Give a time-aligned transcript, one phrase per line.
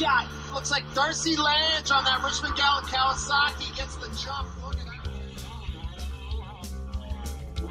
[0.00, 0.26] shot?
[0.54, 4.48] Looks like Darcy Lange on that Richmond Gallant Kawasaki gets the jump.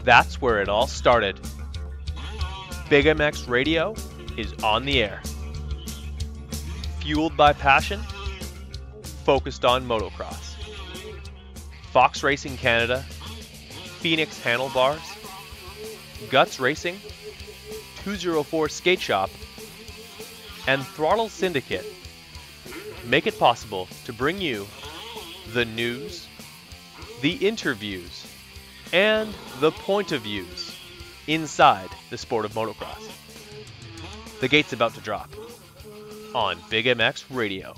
[0.04, 1.40] That's where it all started.
[2.90, 3.96] Big MX Radio
[4.38, 5.22] is on the air.
[7.00, 8.00] Fueled by passion,
[9.26, 10.56] focused on motocross.
[11.92, 13.02] Fox Racing Canada,
[14.00, 15.02] Phoenix Handlebars,
[16.30, 17.00] Guts Racing,
[18.04, 19.30] 204 Skate Shop,
[20.68, 21.86] and Throttle Syndicate
[23.10, 24.68] make it possible to bring you
[25.54, 26.28] the news,
[27.22, 28.28] the interviews,
[28.94, 30.76] and the point of views
[31.28, 33.10] inside the sport of motocross.
[34.40, 35.30] The gate's about to drop
[36.36, 37.76] on Big MX Radio.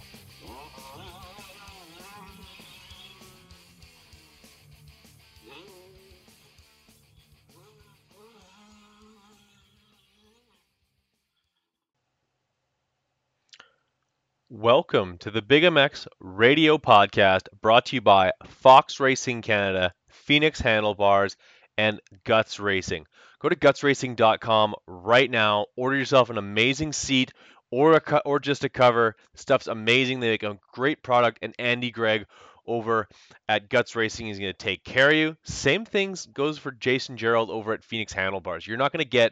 [14.54, 20.60] Welcome to the Big MX Radio Podcast brought to you by Fox Racing Canada, Phoenix
[20.60, 21.38] Handlebars,
[21.78, 23.06] and Guts Racing.
[23.40, 27.32] Go to gutsracing.com right now, order yourself an amazing seat
[27.72, 29.16] or a co- or just a cover.
[29.36, 30.20] Stuff's amazing.
[30.20, 32.26] They make a great product and Andy Gregg
[32.68, 33.08] over
[33.48, 35.38] at Guts Racing is going to take care of you.
[35.46, 38.68] Same things goes for Jason Gerald over at Phoenix Handlebars.
[38.68, 39.32] You're not going to get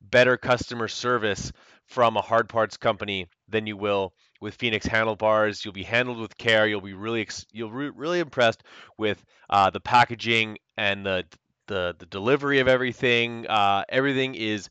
[0.00, 1.50] better customer service
[1.88, 5.64] from a hard parts company than you will with Phoenix handlebars.
[5.64, 6.66] You'll be handled with care.
[6.66, 8.64] You'll be really you'll re- really impressed
[8.98, 11.24] with uh, the packaging and the
[11.68, 13.46] the the delivery of everything.
[13.46, 14.68] Uh, everything is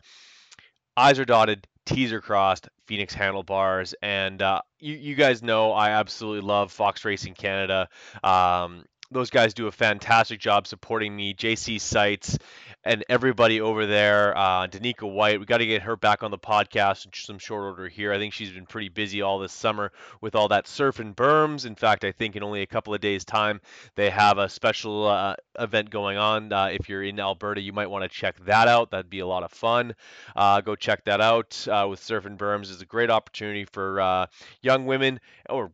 [0.97, 2.67] eyes are dotted, T's are crossed.
[2.85, 7.87] Phoenix handlebars, and uh, you you guys know I absolutely love Fox Racing Canada.
[8.21, 11.33] Um, those guys do a fantastic job supporting me.
[11.33, 12.37] JC Sites
[12.83, 14.35] and everybody over there.
[14.35, 17.63] Uh, Danica White, we got to get her back on the podcast in some short
[17.63, 18.13] order here.
[18.13, 21.65] I think she's been pretty busy all this summer with all that surf and berms.
[21.65, 23.61] In fact, I think in only a couple of days' time,
[23.95, 26.53] they have a special uh, event going on.
[26.53, 28.91] Uh, if you're in Alberta, you might want to check that out.
[28.91, 29.93] That'd be a lot of fun.
[30.35, 32.71] Uh, go check that out uh, with surf and berms.
[32.71, 34.25] is a great opportunity for uh,
[34.61, 35.19] young women
[35.49, 35.71] or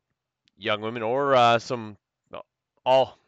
[0.58, 1.98] young women or uh, some
[2.88, 3.20] all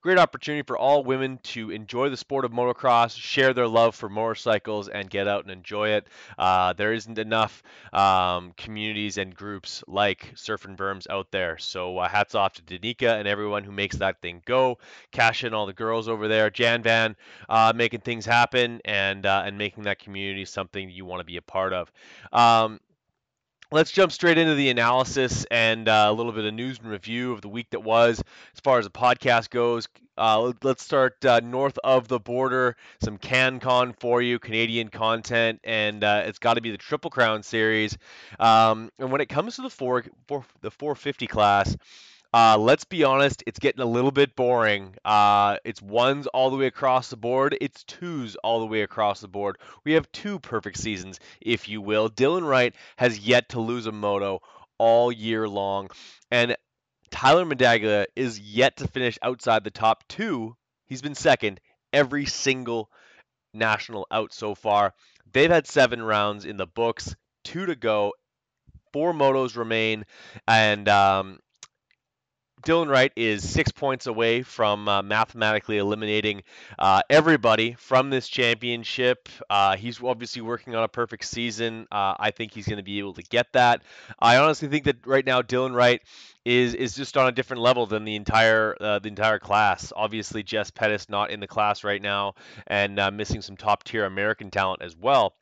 [0.00, 4.08] Great opportunity for all women to enjoy the sport of motocross, share their love for
[4.08, 6.06] motorcycles, and get out and enjoy it.
[6.38, 11.58] Uh, there isn't enough um, communities and groups like Surf and Berms out there.
[11.58, 14.78] So uh, hats off to Danica and everyone who makes that thing go.
[15.10, 16.48] Cash in all the girls over there.
[16.48, 17.16] Jan Van
[17.48, 21.38] uh, making things happen and uh, and making that community something you want to be
[21.38, 21.90] a part of.
[22.32, 22.78] Um,
[23.70, 27.32] Let's jump straight into the analysis and uh, a little bit of news and review
[27.32, 28.18] of the week that was.
[28.54, 32.76] As far as the podcast goes, uh, let's start uh, north of the border.
[33.02, 37.42] Some CanCon for you, Canadian content, and uh, it's got to be the Triple Crown
[37.42, 37.98] series.
[38.40, 41.76] Um, and when it comes to the four, four the 450 class,
[42.34, 44.94] uh, let's be honest, it's getting a little bit boring.
[45.04, 47.56] Uh, it's ones all the way across the board.
[47.60, 49.56] It's twos all the way across the board.
[49.84, 52.10] We have two perfect seasons, if you will.
[52.10, 54.40] Dylan Wright has yet to lose a moto
[54.78, 55.88] all year long,
[56.30, 56.56] and
[57.10, 60.54] Tyler Medaglia is yet to finish outside the top two.
[60.86, 61.60] He's been second
[61.92, 62.90] every single
[63.54, 64.94] national out so far.
[65.32, 67.14] They've had seven rounds in the books,
[67.44, 68.12] two to go,
[68.92, 70.04] four motos remain,
[70.46, 71.38] and um,
[72.68, 76.42] Dylan Wright is six points away from uh, mathematically eliminating
[76.78, 79.30] uh, everybody from this championship.
[79.48, 81.86] Uh, he's obviously working on a perfect season.
[81.90, 83.84] Uh, I think he's going to be able to get that.
[84.18, 86.02] I honestly think that right now Dylan Wright
[86.44, 89.90] is is just on a different level than the entire uh, the entire class.
[89.96, 92.34] Obviously, Jess Pettis not in the class right now
[92.66, 95.32] and uh, missing some top tier American talent as well.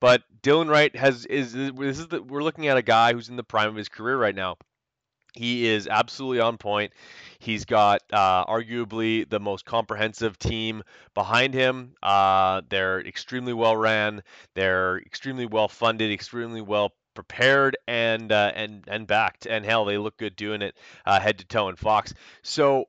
[0.00, 3.36] But Dylan Wright has is this is the, we're looking at a guy who's in
[3.36, 4.58] the prime of his career right now.
[5.34, 6.92] He is absolutely on point.
[7.40, 10.82] He's got uh, arguably the most comprehensive team
[11.14, 11.94] behind him.
[12.02, 14.22] Uh, they're extremely well ran.
[14.54, 16.12] They're extremely well funded.
[16.12, 19.46] Extremely well prepared and uh, and and backed.
[19.46, 22.14] And hell, they look good doing it uh, head to toe in Fox.
[22.42, 22.86] So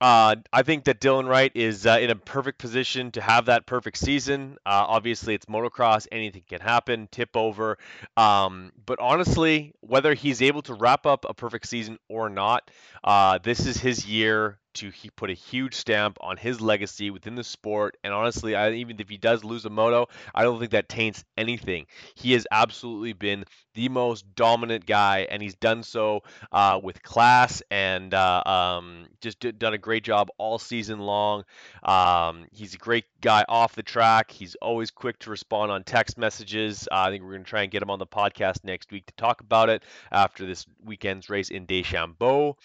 [0.00, 3.66] uh, I think that Dylan Wright is uh, in a perfect position to have that
[3.66, 4.56] perfect season.
[4.66, 7.78] Uh, obviously, it's motocross; anything can happen, tip over.
[8.16, 12.70] Um, but honestly, whether he's able to wrap up a perfect season or not,
[13.02, 17.34] uh, this is his year to he put a huge stamp on his legacy within
[17.34, 17.96] the sport.
[18.04, 21.24] And honestly, I, even if he does lose a moto, I don't think that taints
[21.36, 21.86] anything.
[22.14, 23.44] He has absolutely been
[23.74, 26.22] the most dominant guy, and he's done so
[26.52, 31.44] uh, with class and uh, um, just done a great job all season long.
[31.82, 34.30] Um, he's a great guy off the track.
[34.30, 36.88] He's always quick to respond on text messages.
[36.90, 39.06] Uh, I think we're going to try and get him on the podcast next week
[39.06, 39.82] to talk about it
[40.12, 42.58] after this weekend's race in Deschambault.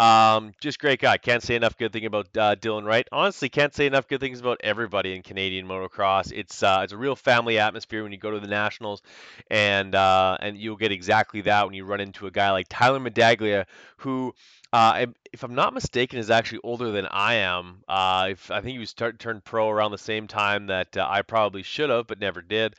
[0.00, 1.18] Um, just great guy.
[1.18, 3.06] Can't say enough good thing about uh, Dylan Wright.
[3.12, 6.32] Honestly, can't say enough good things about everybody in Canadian motocross.
[6.32, 9.02] It's uh, it's a real family atmosphere when you go to the nationals,
[9.50, 13.00] and uh, and you'll get exactly that when you run into a guy like Tyler
[13.00, 13.66] Medaglia,
[13.98, 14.34] who.
[14.72, 17.84] Uh, if I'm not mistaken, is actually older than I am.
[17.86, 21.06] Uh, if, I think he was start, turned pro around the same time that uh,
[21.08, 22.74] I probably should have, but never did,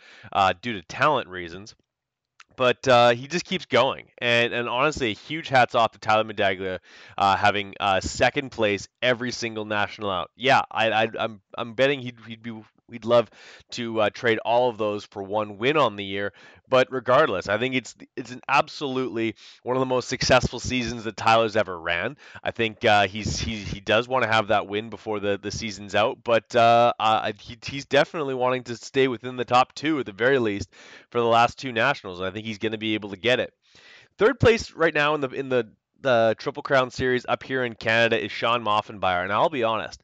[0.62, 1.74] due to talent reasons
[2.58, 4.08] but uh, he just keeps going.
[4.20, 6.80] And and honestly, huge hats off to Tyler Medaglia,
[7.18, 10.32] uh, having uh, second place every single national out.
[10.36, 13.30] Yeah, I, I am I'm, I'm betting he'd he'd be we'd love
[13.72, 16.34] to uh, trade all of those for one win on the year.
[16.68, 21.16] But regardless, I think it's it's an absolutely one of the most successful seasons that
[21.16, 22.18] Tyler's ever ran.
[22.44, 25.52] I think uh, he's he he does want to have that win before the, the
[25.52, 30.00] season's out, but uh, uh, he, he's definitely wanting to stay within the top two
[30.00, 30.70] at the very least
[31.12, 32.20] for the last two nationals.
[32.20, 33.54] And I think he's going to be able to get it.
[34.18, 35.68] Third place right now in the in the
[36.02, 40.02] the Triple Crown Series up here in Canada is Shawn Maffenbeier, and I'll be honest,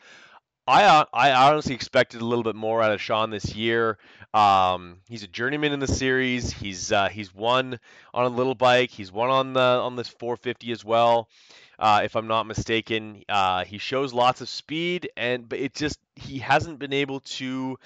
[0.67, 3.97] I I honestly expected a little bit more out of Shawn this year.
[4.33, 6.51] Um, he's a journeyman in the series.
[6.51, 7.79] He's uh, he's won
[8.13, 8.91] on a little bike.
[8.91, 11.27] He's won on the on this 450 as well,
[11.79, 13.23] uh, if I'm not mistaken.
[13.27, 17.77] Uh, he shows lots of speed, and but it just he hasn't been able to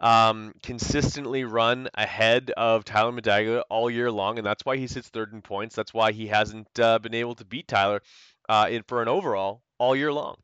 [0.00, 5.08] um, consistently run ahead of Tyler Medaglia all year long, and that's why he sits
[5.08, 5.76] third in points.
[5.76, 8.02] That's why he hasn't uh, been able to beat Tyler
[8.48, 10.36] uh, in for an overall all year long.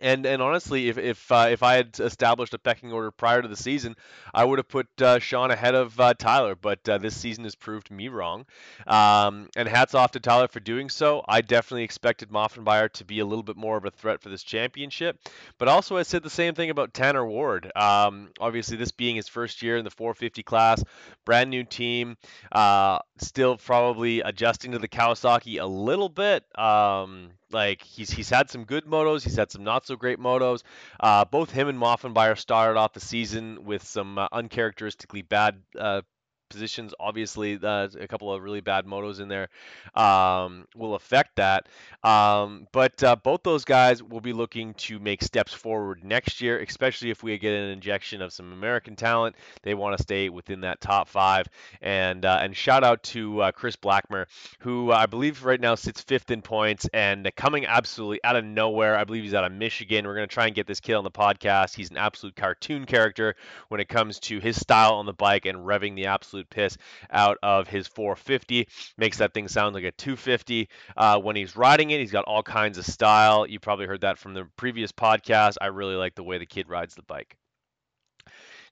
[0.00, 3.48] And and honestly, if if uh, if I had established a pecking order prior to
[3.48, 3.96] the season,
[4.32, 6.54] I would have put uh, Shawn ahead of uh, Tyler.
[6.54, 8.46] But uh, this season has proved me wrong.
[8.86, 11.24] Um, and hats off to Tyler for doing so.
[11.28, 14.42] I definitely expected Maffenbeier to be a little bit more of a threat for this
[14.42, 15.18] championship.
[15.58, 17.70] But also, I said the same thing about Tanner Ward.
[17.76, 20.82] Um, obviously, this being his first year in the 450 class,
[21.24, 22.16] brand new team,
[22.52, 26.44] uh, still probably adjusting to the Kawasaki a little bit.
[26.58, 30.62] Um, like he's he's had some good motos, he's had some not so great motos.
[30.98, 36.02] Uh, both him and Maffenbeier started off the season with some uh, uncharacteristically bad uh,
[36.50, 36.92] positions.
[37.00, 39.48] Obviously, uh, a couple of really bad motos in there
[39.94, 41.68] um, will affect that.
[42.02, 46.58] Um, but uh, both those guys will be looking to make steps forward next year,
[46.60, 49.36] especially if we get an injection of some American talent.
[49.62, 51.46] They want to stay within that top five.
[51.80, 54.26] And uh, and shout out to uh, Chris Blackmer,
[54.60, 58.96] who I believe right now sits fifth in points and coming absolutely out of nowhere.
[58.96, 60.06] I believe he's out of Michigan.
[60.06, 61.74] We're going to try and get this kid on the podcast.
[61.74, 63.36] He's an absolute cartoon character
[63.68, 66.78] when it comes to his style on the bike and revving the absolute absolute piss
[67.10, 68.68] out of his 450.
[68.96, 72.00] Makes that thing sound like a 250 uh, when he's riding it.
[72.00, 73.46] He's got all kinds of style.
[73.46, 75.56] You probably heard that from the previous podcast.
[75.60, 77.36] I really like the way the kid rides the bike.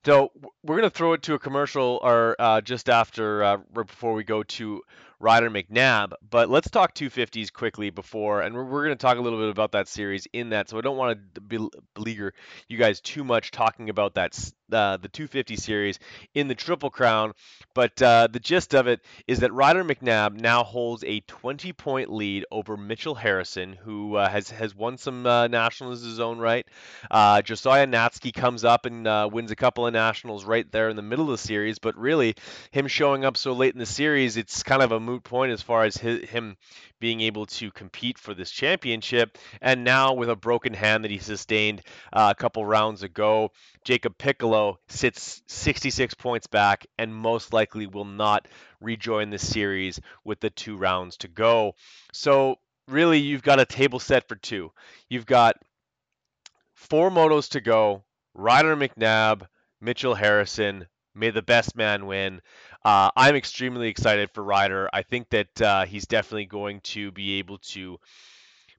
[0.04, 0.30] So
[0.62, 4.22] we're gonna throw it to a commercial, or uh, just after, uh, right before we
[4.22, 4.80] go to
[5.20, 6.12] Ryder McNabb.
[6.28, 9.50] But let's talk 250s quickly before, and we're, we're going to talk a little bit
[9.50, 10.68] about that series in that.
[10.68, 12.34] So I don't want to beleaguer
[12.68, 14.34] you guys too much talking about that
[14.72, 15.98] uh, the 250 series
[16.34, 17.32] in the Triple Crown.
[17.74, 22.12] But uh, the gist of it is that Ryder McNabb now holds a 20 point
[22.12, 26.66] lead over Mitchell Harrison, who uh, has has won some uh, nationals his own right.
[27.10, 30.96] Uh, Josiah Natzke comes up and uh, wins a couple of nationals right there in
[30.96, 31.78] the middle of the series.
[31.78, 32.34] But really,
[32.70, 35.62] him showing up so late in the series, it's kind of a moot point as
[35.62, 36.56] far as his, him
[37.00, 39.38] being able to compete for this championship.
[39.62, 43.52] And now, with a broken hand that he sustained uh, a couple rounds ago,
[43.84, 48.46] Jacob Piccolo sits 66 points back and most likely will not
[48.80, 51.74] rejoin the series with the two rounds to go.
[52.12, 54.72] So, really, you've got a table set for two.
[55.08, 55.56] You've got
[56.74, 58.04] four motos to go.
[58.34, 59.46] Ryder McNabb,
[59.80, 60.86] Mitchell Harrison,
[61.18, 62.40] may the best man win.
[62.84, 64.88] Uh, I'm extremely excited for Ryder.
[64.92, 67.98] I think that uh, he's definitely going to be able to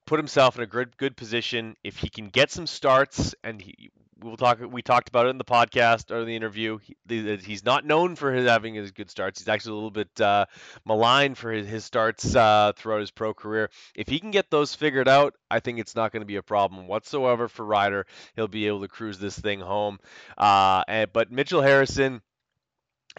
[0.05, 3.35] put himself in a good good position if he can get some starts.
[3.43, 3.91] And he,
[4.21, 4.59] we'll talk.
[4.59, 6.79] We talked about it in the podcast or the interview.
[6.79, 9.39] He, he's not known for his having his good starts.
[9.39, 10.45] He's actually a little bit uh,
[10.85, 13.69] maligned for his, his starts uh, throughout his pro career.
[13.95, 16.43] If he can get those figured out, I think it's not going to be a
[16.43, 18.05] problem whatsoever for Ryder.
[18.35, 19.99] He'll be able to cruise this thing home.
[20.37, 22.21] Uh, and, but Mitchell Harrison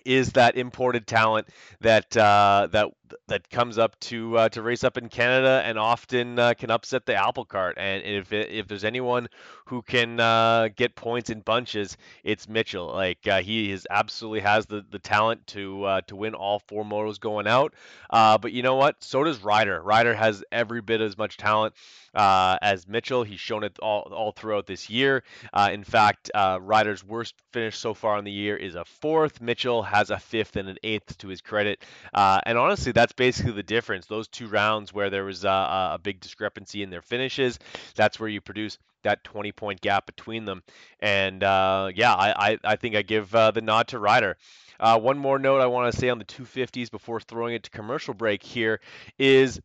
[0.05, 1.49] is that imported talent
[1.81, 2.89] that uh, that
[3.29, 7.07] that comes up to uh, to race up in Canada and often uh, can upset
[7.07, 7.77] the apple cart.
[7.79, 9.29] And if if there's anyone
[9.67, 12.89] who can uh, get points in bunches, it's Mitchell.
[12.89, 16.85] Like uh, he is absolutely has the, the talent to uh, to win all four
[16.85, 17.75] motos going out.
[18.11, 19.03] Uh, but you know what?
[19.03, 19.81] So does Ryder.
[19.81, 21.75] Ryder has every bit as much talent
[22.15, 23.23] as Mitchell.
[23.23, 25.23] He's shown it all, all throughout this year.
[25.71, 29.41] In fact, Ryder's worst finish so far in the year is a fourth.
[29.41, 31.85] Mitchell has a fifth and an eighth to his credit.
[32.13, 34.07] And honestly, that's basically the difference.
[34.07, 37.59] Those two rounds where there was a big discrepancy in their finishes,
[37.95, 40.63] that's where you produce that 20 point gap between them.
[41.01, 44.37] And uh, yeah, I, I, I, think I give uh, the nod to Ryder.
[44.79, 47.71] Uh, one more note I want to say on the 250s before throwing it to
[47.71, 48.81] commercial break here
[49.19, 49.61] is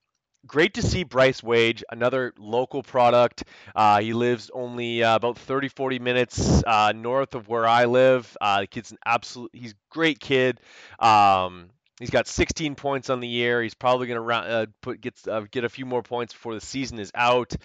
[0.46, 3.44] great to see Bryce Wage, another local product.
[3.76, 8.36] Uh, he lives only uh, about 30, 40 minutes uh, north of where I live.
[8.40, 10.60] Uh, the kid's an absolute, he's a great kid.
[11.00, 13.62] Um, he's got 16 points on the year.
[13.62, 16.62] He's probably going to uh, put get uh, get a few more points before the
[16.62, 17.56] season is out.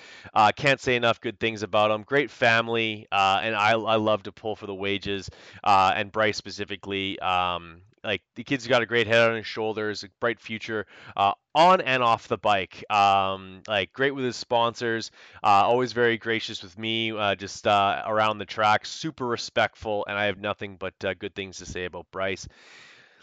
[0.57, 2.03] can't say enough good things about him.
[2.03, 5.31] Great family, and I, I love to pull for the wages.
[5.65, 10.09] and Bryce specifically, um, like the kid's got a great head on his shoulders, a
[10.21, 12.85] bright future uh, on and off the bike.
[12.91, 15.11] Um, like great with his sponsors,
[15.43, 20.17] uh, always very gracious with me, uh, just uh, around the track, super respectful, and
[20.17, 22.47] I have nothing but uh, good things to say about Bryce.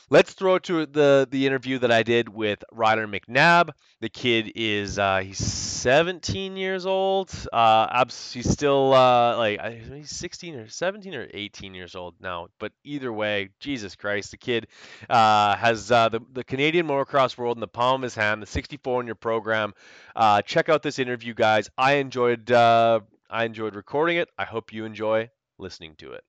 [0.09, 3.71] Let's throw to the the interview that I did with Ryder McNabb.
[3.99, 7.29] The kid is uh, he's 17 years old.
[7.51, 9.59] Uh, he's still uh, like
[9.91, 12.47] he's 16 or 17 or 18 years old now.
[12.57, 14.67] But either way, Jesus Christ, the kid
[15.09, 18.41] uh, has uh, the the Canadian motocross world in the palm of his hand.
[18.41, 19.73] The 64 in your program.
[20.15, 21.69] Uh, check out this interview, guys.
[21.77, 24.29] I enjoyed I enjoyed recording it.
[24.37, 26.23] I hope you enjoy listening to it.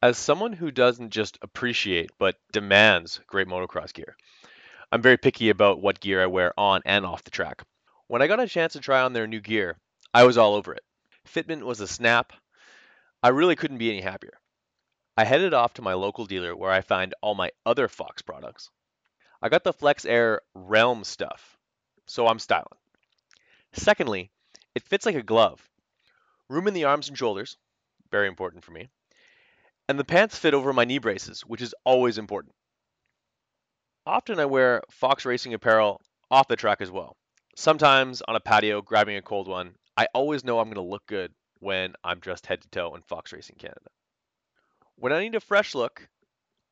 [0.00, 4.16] As someone who doesn't just appreciate but demands great motocross gear,
[4.92, 7.64] I'm very picky about what gear I wear on and off the track.
[8.06, 9.76] When I got a chance to try on their new gear,
[10.14, 10.84] I was all over it.
[11.26, 12.32] Fitment was a snap.
[13.24, 14.38] I really couldn't be any happier.
[15.16, 18.70] I headed off to my local dealer where I find all my other Fox products.
[19.42, 21.58] I got the Flex Air Realm stuff,
[22.06, 22.78] so I'm styling.
[23.72, 24.30] Secondly,
[24.76, 25.68] it fits like a glove.
[26.48, 27.56] Room in the arms and shoulders,
[28.12, 28.88] very important for me.
[29.88, 32.54] And the pants fit over my knee braces, which is always important.
[34.04, 37.16] Often I wear Fox Racing apparel off the track as well.
[37.56, 39.74] Sometimes on a patio grabbing a cold one.
[39.96, 43.02] I always know I'm going to look good when I'm dressed head to toe in
[43.02, 43.90] Fox Racing Canada.
[44.96, 46.08] When I need a fresh look,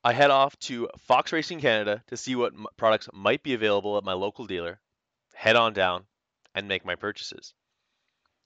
[0.05, 4.05] I head off to Fox Racing Canada to see what products might be available at
[4.05, 4.79] my local dealer,
[5.35, 6.05] head on down,
[6.55, 7.55] and make my purchases.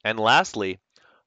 [0.05, 0.79] And lastly,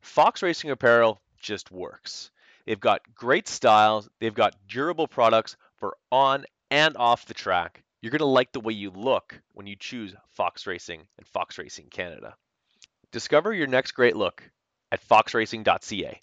[0.01, 2.31] Fox Racing apparel just works.
[2.65, 7.83] They've got great styles, they've got durable products for on and off the track.
[8.01, 11.57] You're going to like the way you look when you choose Fox Racing and Fox
[11.57, 12.35] Racing Canada.
[13.11, 14.43] Discover your next great look
[14.91, 16.19] at foxracing.ca.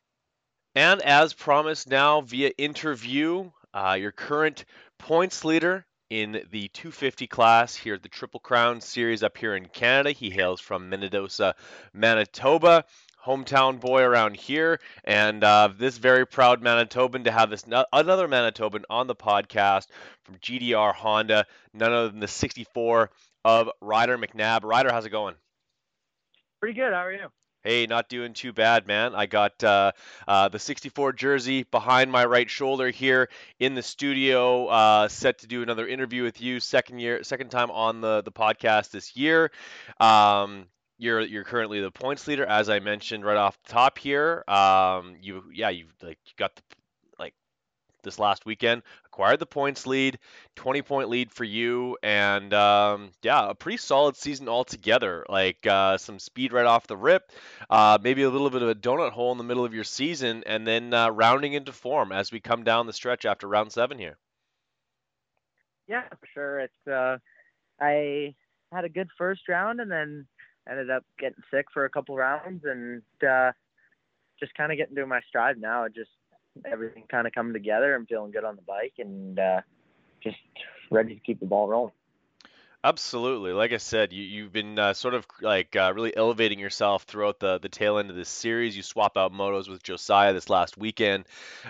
[0.75, 4.65] And as promised now via interview, uh, your current
[4.99, 9.67] points leader in the 250 class here at the Triple Crown Series up here in
[9.67, 10.11] Canada.
[10.11, 11.55] He hails from Minnedosa,
[11.93, 12.85] Manitoba
[13.25, 18.29] hometown boy around here, and uh, this very proud Manitoban to have this no- another
[18.29, 19.87] Manitoban on the podcast
[20.25, 23.11] from GDR Honda, none other than the 64
[23.45, 24.65] of Ryder McNabb.
[24.65, 25.35] Ryder, how's it going?
[26.61, 26.93] Pretty good.
[26.93, 27.29] How are you?
[27.63, 29.15] Hey, not doing too bad, man.
[29.15, 29.93] I got uh,
[30.27, 35.47] uh, the 64 jersey behind my right shoulder here in the studio, uh, set to
[35.47, 36.59] do another interview with you.
[36.59, 39.51] Second year, second time on the the podcast this year.
[39.99, 40.69] Um,
[41.01, 44.45] you're you're currently the points leader, as I mentioned right off the top here.
[44.47, 46.63] Um, you yeah, you've like you got the
[47.19, 47.35] like
[48.03, 50.19] this last weekend acquired the points lead,
[50.57, 55.25] 20 point lead for you, and um, yeah, a pretty solid season altogether.
[55.29, 57.33] Like uh, some speed right off the rip,
[57.71, 60.45] uh, maybe a little bit of a donut hole in the middle of your season,
[60.47, 63.99] and then uh, rounding into form as we come down the stretch after round seven
[63.99, 64.19] here.
[65.89, 66.61] Yeah, for sure.
[66.61, 67.17] It's uh,
[67.81, 68.35] I
[68.71, 70.27] had a good first round, and then
[70.69, 73.53] ended up getting sick for a couple rounds and uh,
[74.39, 75.87] just kind of getting to my stride now.
[75.89, 76.11] Just
[76.65, 77.95] everything kind of coming together.
[77.95, 79.61] I'm feeling good on the bike and uh,
[80.23, 80.37] just
[80.91, 81.93] ready to keep the ball rolling.
[82.83, 83.53] Absolutely.
[83.53, 87.39] Like I said, you, you've been uh, sort of like uh, really elevating yourself throughout
[87.39, 88.75] the, the tail end of this series.
[88.75, 91.27] You swap out motos with Josiah this last weekend.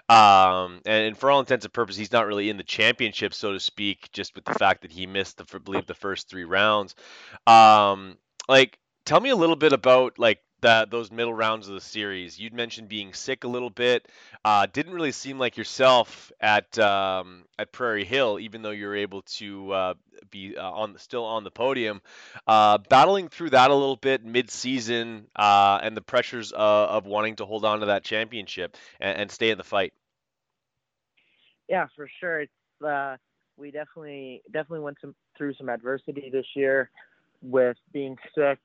[0.08, 3.52] Um, and, and, for all intents and purposes, he's not really in the championship, so
[3.52, 6.44] to speak, just with the fact that he missed, the, I believe, the first three
[6.44, 6.94] rounds.
[7.44, 8.16] Um,
[8.50, 12.38] like, tell me a little bit about like that those middle rounds of the series.
[12.38, 14.08] You'd mentioned being sick a little bit.
[14.44, 18.96] Uh, didn't really seem like yourself at um, at Prairie Hill, even though you were
[18.96, 19.94] able to uh,
[20.30, 22.02] be uh, on still on the podium.
[22.44, 27.46] Uh, battling through that a little bit mid-season uh, and the pressures of wanting to
[27.46, 29.92] hold on to that championship and, and stay in the fight.
[31.68, 32.40] Yeah, for sure.
[32.40, 33.16] It's uh,
[33.56, 36.90] we definitely definitely went some, through some adversity this year
[37.42, 38.58] with being sick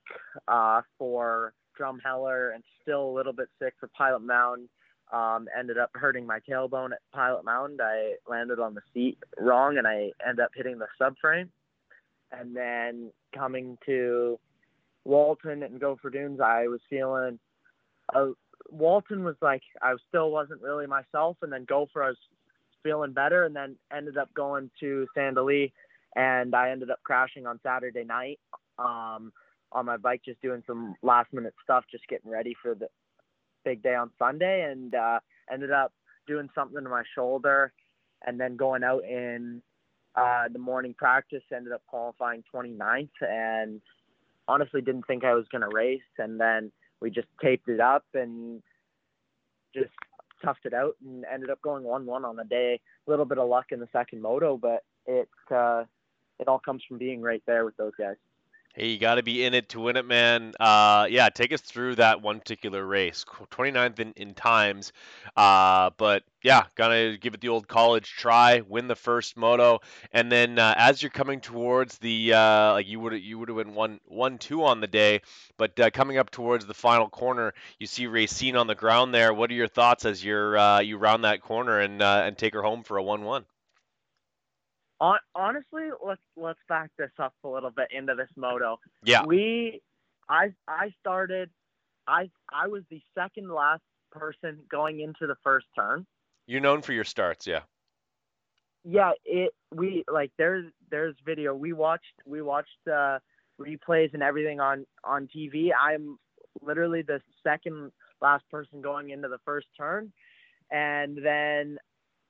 [0.48, 4.68] uh, for Drumheller and still a little bit sick for Pilot Mound.
[5.12, 7.80] Um, ended up hurting my tailbone at Pilot Mound.
[7.82, 11.48] I landed on the seat wrong and I ended up hitting the subframe.
[12.32, 14.38] And then coming to
[15.04, 17.38] Walton and Gopher Dunes, I was feeling.
[18.12, 18.30] Uh,
[18.68, 22.18] Walton was like I still wasn't really myself, and then Gopher I was
[22.82, 25.72] feeling better, and then ended up going to Sand Del Lee,
[26.16, 28.40] and I ended up crashing on Saturday night
[28.78, 29.32] um,
[29.72, 32.88] on my bike, just doing some last minute stuff, just getting ready for the
[33.64, 35.18] big day on Sunday, and uh,
[35.52, 35.92] ended up
[36.26, 37.72] doing something to my shoulder,
[38.26, 39.62] and then going out in
[40.14, 43.80] uh, the morning practice, ended up qualifying 29th, and
[44.48, 48.04] honestly didn't think I was going to race, and then we just taped it up
[48.14, 48.62] and
[49.74, 49.90] just
[50.44, 52.80] toughed it out and ended up going one one on the day.
[53.06, 55.84] A little bit of luck in the second moto, but it uh,
[56.38, 58.16] it all comes from being right there with those guys.
[58.78, 60.52] Hey, you got to be in it to win it, man.
[60.60, 63.24] Uh, yeah, take us through that one particular race.
[63.50, 64.92] 29th in, in times.
[65.34, 69.80] Uh, but yeah, gonna give it the old college try, win the first moto,
[70.12, 73.56] and then uh, as you're coming towards the uh, like you would you would have
[73.56, 75.22] been one one two on the day,
[75.56, 79.32] but uh, coming up towards the final corner, you see Racine on the ground there.
[79.32, 82.62] What are your thoughts as you're uh, you round that corner and and take her
[82.62, 83.46] home for a one one?
[85.00, 88.78] Honestly, let's let's back this up a little bit into this moto.
[89.04, 89.24] Yeah.
[89.24, 89.82] We,
[90.28, 91.50] I I started,
[92.06, 96.06] I I was the second last person going into the first turn.
[96.46, 97.60] You're known for your starts, yeah.
[98.84, 101.54] Yeah, it we like there's there's video.
[101.54, 103.18] We watched we watched uh
[103.60, 105.70] replays and everything on on TV.
[105.78, 106.18] I'm
[106.62, 107.90] literally the second
[108.22, 110.12] last person going into the first turn,
[110.70, 111.78] and then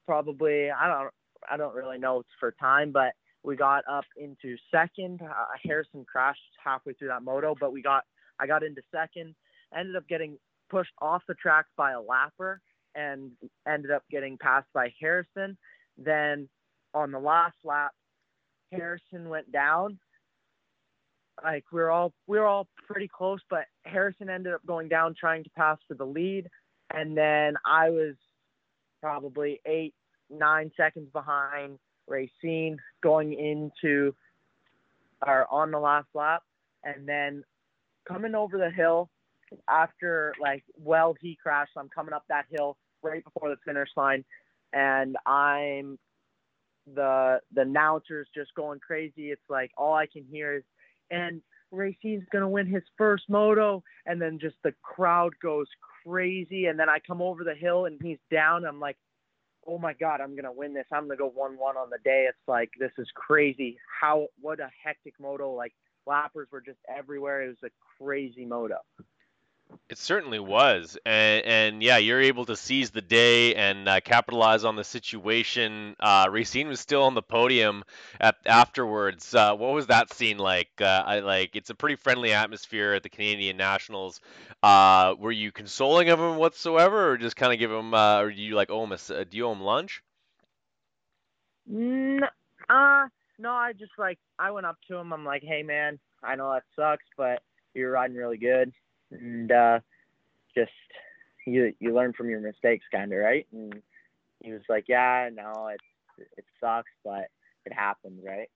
[0.07, 1.13] probably I don't
[1.51, 5.21] I don't really know it's for time, but we got up into second.
[5.23, 8.05] Uh, Harrison crashed halfway through that moto, but we got
[8.39, 9.35] I got into second.
[9.77, 12.57] Ended up getting pushed off the track by a lapper
[12.95, 13.31] and
[13.69, 15.57] ended up getting passed by Harrison.
[15.97, 16.49] Then
[16.95, 17.93] on the last lap,
[18.73, 19.99] Harrison went down.
[21.45, 25.15] Like we are all we were all pretty close, but Harrison ended up going down
[25.19, 26.49] trying to pass for the lead,
[26.93, 28.15] and then I was
[29.03, 29.95] probably eight
[30.31, 34.15] nine seconds behind Racine going into
[35.27, 36.43] or on the last lap,
[36.85, 37.43] and then
[38.07, 39.11] coming over the hill
[39.69, 41.73] after like well he crashed.
[41.77, 44.25] I'm coming up that hill right before the finish line,
[44.73, 45.99] and I'm
[46.95, 49.31] the the announcers just going crazy.
[49.31, 50.65] It's like all I can hear is
[51.11, 55.67] and Racine's gonna win his first moto, and then just the crowd goes
[56.05, 56.67] crazy.
[56.67, 58.65] And then I come over the hill and he's down.
[58.65, 58.97] I'm like,
[59.67, 60.87] oh my god, I'm gonna win this.
[60.93, 62.27] I'm gonna go one one on the day.
[62.29, 63.79] It's like this is crazy.
[64.01, 65.53] How what a hectic moto.
[65.53, 65.75] Like
[66.07, 67.43] lappers were just everywhere.
[67.43, 68.77] It was a crazy moto.
[69.89, 74.65] It certainly was, and, and yeah, you're able to seize the day and uh, capitalize
[74.65, 75.95] on the situation.
[76.01, 77.85] Uh, Racine was still on the podium
[78.21, 79.33] at, afterwards.
[79.33, 80.71] Uh, what was that scene like?
[80.81, 84.21] Uh, I like it's a pretty friendly atmosphere at the Canadian Nationals.
[84.61, 88.33] Uh, were you consoling of him whatsoever, or just kind of give him, uh, or
[88.33, 90.03] do you like owe him a, do you owe him lunch?
[91.67, 92.27] No,
[92.69, 93.07] uh,
[93.39, 95.13] no, I just like I went up to him.
[95.13, 98.73] I'm like, hey man, I know that sucks, but you're riding really good
[99.11, 99.81] and uh,
[100.55, 100.71] just
[101.47, 103.47] you you learn from your mistakes, kind of right.
[103.53, 103.75] And
[104.43, 105.81] he was like, "Yeah, no, it
[106.37, 107.27] it sucks, but
[107.65, 108.51] it happens, right?"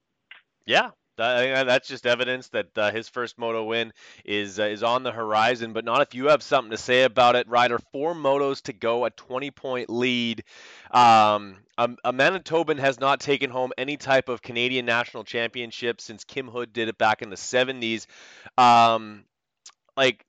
[0.65, 3.93] Yeah, that's just evidence that uh, his first moto win
[4.25, 7.35] is uh, is on the horizon, but not if you have something to say about
[7.35, 7.47] it.
[7.47, 10.43] Ryder, four motos to go, a 20 point lead.
[10.91, 16.23] Um, a, a, Manitoban has not taken home any type of Canadian national championship since
[16.23, 18.05] Kim Hood did it back in the 70s.
[18.57, 19.25] Um,
[19.97, 20.25] like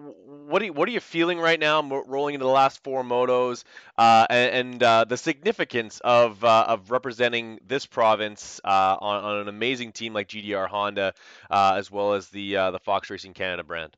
[0.00, 3.64] what are you, what are you feeling right now, rolling into the last four motos,
[3.98, 9.36] uh, and, and uh, the significance of uh, of representing this province uh, on, on,
[9.40, 11.14] an amazing team like GDR Honda,
[11.50, 13.96] uh, as well as the uh, the Fox Racing Canada brand?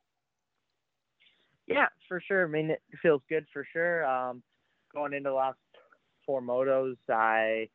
[1.66, 2.44] Yeah, for sure.
[2.44, 4.04] I mean, it feels good for sure.
[4.04, 4.42] Um,
[4.92, 5.58] going into the last
[6.26, 7.68] four motos, I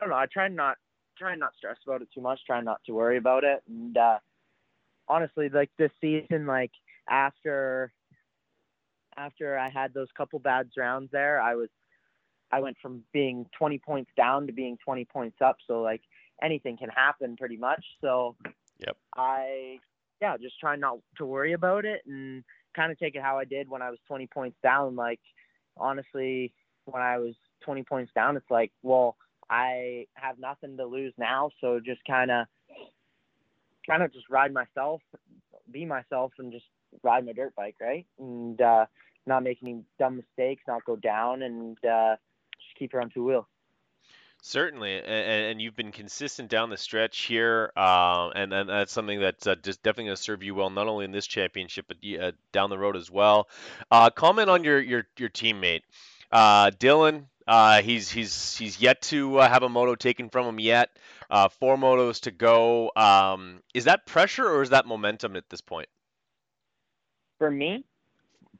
[0.00, 0.16] don't know.
[0.16, 0.76] I try not
[1.18, 2.40] try not stress about it too much.
[2.46, 3.96] Try not to worry about it, and
[5.08, 6.72] honestly, like this season, like
[7.08, 7.92] after
[9.16, 11.68] after I had those couple bad rounds there, I was
[12.52, 15.56] I went from being 20 points down to being 20 points up.
[15.66, 16.02] So like
[16.42, 17.84] anything can happen pretty much.
[18.00, 18.36] So
[18.78, 18.96] Yep.
[19.16, 19.78] I
[20.20, 23.44] yeah, just try not to worry about it and kind of take it how I
[23.44, 24.96] did when I was 20 points down.
[24.96, 25.20] Like
[25.76, 26.52] honestly,
[26.84, 29.16] when I was 20 points down, it's like, well,
[29.50, 32.46] I have nothing to lose now, so just kind of
[33.86, 35.00] kind of just ride myself,
[35.70, 36.64] be myself, and just
[37.02, 38.06] ride my dirt bike, right?
[38.18, 38.86] And uh,
[39.26, 42.16] not make any dumb mistakes, not go down, and uh,
[42.58, 43.46] just keep her on two wheels.
[44.42, 49.18] Certainly, and, and you've been consistent down the stretch here, uh, and, and that's something
[49.18, 51.96] that's uh, just definitely going to serve you well, not only in this championship but
[52.20, 53.48] uh, down the road as well.
[53.90, 55.82] Uh, comment on your your your teammate,
[56.30, 57.24] uh, Dylan.
[57.48, 60.90] Uh, he's he's he's yet to have a moto taken from him yet.
[61.58, 62.92] four motos to go.
[62.94, 65.88] Um, is that pressure or is that momentum at this point?
[67.38, 67.84] For me,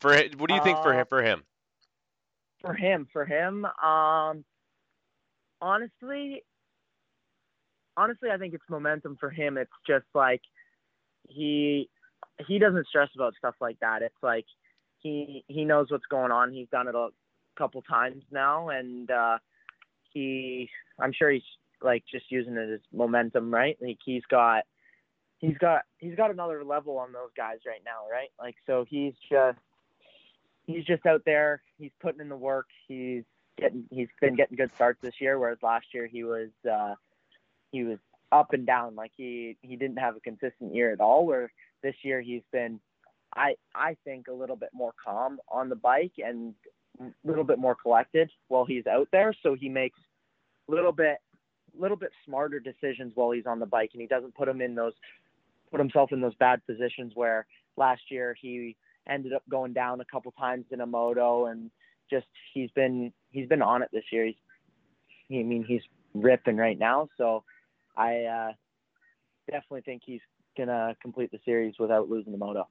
[0.00, 1.42] for what do you think for for him?
[2.60, 4.44] For him, for him, um
[5.60, 6.42] honestly,
[7.96, 9.56] honestly, I think it's momentum for him.
[9.56, 10.42] It's just like
[11.28, 11.88] he
[12.46, 14.02] he doesn't stress about stuff like that.
[14.02, 14.44] It's like
[15.00, 16.52] he he knows what's going on.
[16.52, 17.08] He's done it a
[17.56, 19.38] couple times now, and uh,
[20.12, 20.68] he
[21.00, 21.42] I'm sure he's
[21.82, 23.76] like just using it as momentum, right?
[23.80, 24.64] Like he's got
[25.38, 28.30] he's got he's got another level on those guys right now, right?
[28.38, 29.58] Like so he's just
[30.66, 31.62] he's just out there.
[31.78, 32.66] He's putting in the work.
[32.88, 33.24] He's
[33.58, 36.94] getting he's been getting good starts this year, whereas last year he was uh,
[37.72, 37.98] he was
[38.32, 38.94] up and down.
[38.94, 41.26] Like he he didn't have a consistent year at all.
[41.26, 41.50] Where
[41.82, 42.80] this year he's been,
[43.34, 46.54] I I think a little bit more calm on the bike and
[47.00, 49.34] a little bit more collected while he's out there.
[49.42, 49.98] So he makes
[50.68, 51.18] a little bit
[51.78, 54.74] little bit smarter decisions while he's on the bike, and he doesn't put him in
[54.74, 54.94] those
[55.70, 58.76] put himself in those bad positions where last year he
[59.08, 61.70] ended up going down a couple times in a moto and
[62.10, 64.26] just he's been he's been on it this year.
[64.26, 64.34] He's
[65.30, 65.82] I mean he's
[66.14, 67.44] ripping right now, so
[67.96, 68.52] I uh,
[69.50, 70.20] definitely think he's
[70.56, 72.68] gonna complete the series without losing the moto.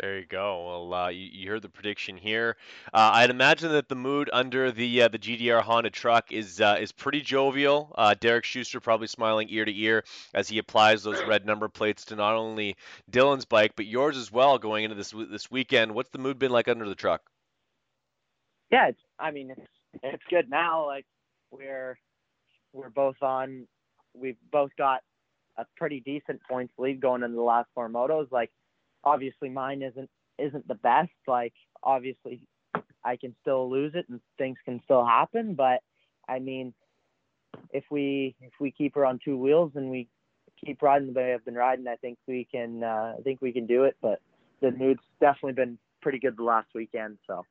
[0.00, 0.64] There you go.
[0.64, 2.56] Well, uh, you, you, heard the prediction here.
[2.94, 6.76] Uh, I'd imagine that the mood under the uh, the GDR Honda truck is uh,
[6.80, 7.92] is pretty jovial.
[7.96, 12.04] Uh, Derek Schuster probably smiling ear to ear as he applies those red number plates
[12.06, 12.76] to not only
[13.10, 15.92] Dylan's bike but yours as well going into this this weekend.
[15.92, 17.22] What's the mood been like under the truck?
[18.70, 19.68] Yeah, it's, I mean it's
[20.04, 20.86] it's good now.
[20.86, 21.06] Like
[21.50, 21.98] we're
[22.72, 23.66] we're both on.
[24.14, 25.00] We've both got
[25.56, 28.30] a pretty decent points lead going into the last four motos.
[28.30, 28.52] Like
[29.08, 31.10] obviously mine isn't isn't the best.
[31.26, 32.46] Like obviously
[33.04, 35.54] I can still lose it and things can still happen.
[35.54, 35.82] But
[36.28, 36.74] I mean,
[37.70, 40.08] if we if we keep her on two wheels and we
[40.64, 43.52] keep riding the way I've been riding, I think we can uh, I think we
[43.52, 43.96] can do it.
[44.00, 44.20] But
[44.60, 47.18] the mood's definitely been pretty good the last weekend.
[47.26, 47.44] So.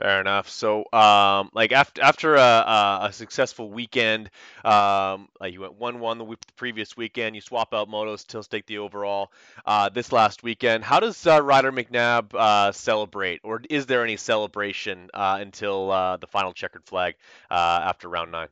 [0.00, 0.48] Fair enough.
[0.50, 4.30] So, um, like after after a, a, a successful weekend,
[4.64, 8.42] um, like you went one one the, the previous weekend, you swap out motos, still
[8.42, 9.32] take the overall.
[9.64, 14.16] Uh, this last weekend, how does uh, Ryder McNabb uh, celebrate, or is there any
[14.16, 17.14] celebration uh, until uh, the final checkered flag
[17.50, 17.54] uh,
[17.84, 18.48] after round nine?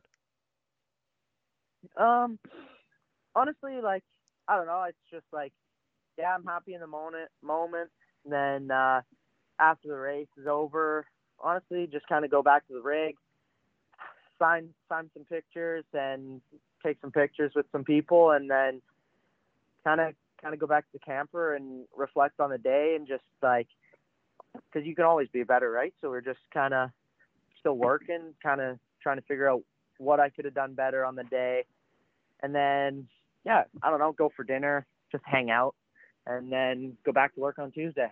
[1.97, 2.39] Um,
[3.35, 4.03] honestly, like
[4.47, 4.83] I don't know.
[4.89, 5.53] It's just like,
[6.17, 7.29] yeah, I'm happy in the moment.
[7.43, 7.89] Moment.
[8.25, 8.33] And
[8.69, 8.71] Then
[9.59, 11.05] after the race is over,
[11.45, 13.15] honestly, just kind of go back to the rig,
[14.39, 16.41] sign sign some pictures, and
[16.83, 18.81] take some pictures with some people, and then
[19.83, 23.07] kind of kind of go back to the camper and reflect on the day, and
[23.07, 23.67] just like
[24.53, 25.93] because you can always be better, right?
[26.01, 26.89] So we're just kind of
[27.59, 29.61] still working, kind of trying to figure out
[29.97, 31.65] what I could have done better on the day,
[32.41, 33.07] and then
[33.45, 35.75] yeah, I don't know, go for dinner, just hang out,
[36.25, 38.11] and then go back to work on Tuesday.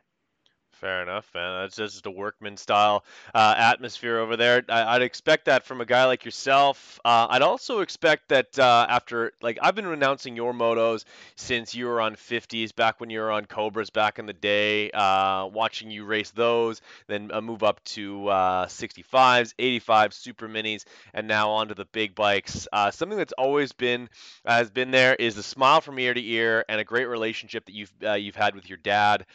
[0.74, 1.62] Fair enough, man.
[1.62, 4.64] That's just a workman style uh, atmosphere over there.
[4.68, 7.00] I, would expect that from a guy like yourself.
[7.06, 11.06] Uh, I'd also expect that uh, after, like, I've been announcing your motos
[11.36, 14.90] since you were on 50s, back when you were on Cobras back in the day,
[14.92, 18.24] uh, watching you race those, then a move up to
[18.68, 22.68] 65s, 85s, super minis, and now onto the big bikes.
[22.74, 24.10] Uh, something that's always been
[24.46, 27.74] has been there is the smile from ear to ear and a great relationship that
[27.74, 29.26] you've uh, you've had with your dad,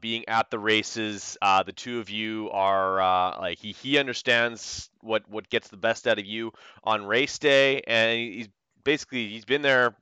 [0.00, 1.36] being at the races.
[1.42, 5.76] Uh, the two of you are uh, like he he understands what what gets the
[5.76, 6.52] best out of you
[6.84, 8.48] on race day, and he's
[8.84, 9.96] basically he's been there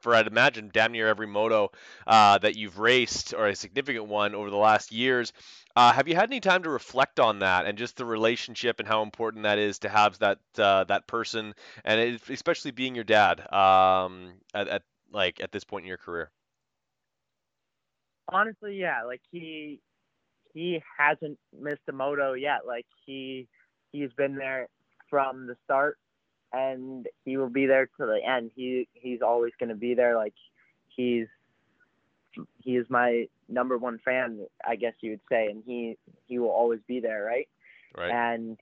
[0.00, 1.70] for I'd imagine damn near every moto
[2.06, 5.34] uh, that you've raced or a significant one over the last years.
[5.76, 8.88] Uh, have you had any time to reflect on that and just the relationship and
[8.88, 13.04] how important that is to have that uh, that person and it, especially being your
[13.04, 14.82] dad um, at, at
[15.12, 16.30] like at this point in your career?
[18.32, 19.80] honestly, yeah, like he
[20.52, 22.66] he hasn't missed a moto yet.
[22.66, 23.48] Like he
[23.92, 24.68] he's been there
[25.08, 25.98] from the start,
[26.52, 28.50] and he will be there to the end.
[28.54, 30.16] He he's always going to be there.
[30.16, 30.34] Like
[30.88, 31.26] he's
[32.58, 36.50] he is my number one fan, I guess you would say, and he he will
[36.50, 37.48] always be there, right?
[37.96, 38.10] Right.
[38.10, 38.58] And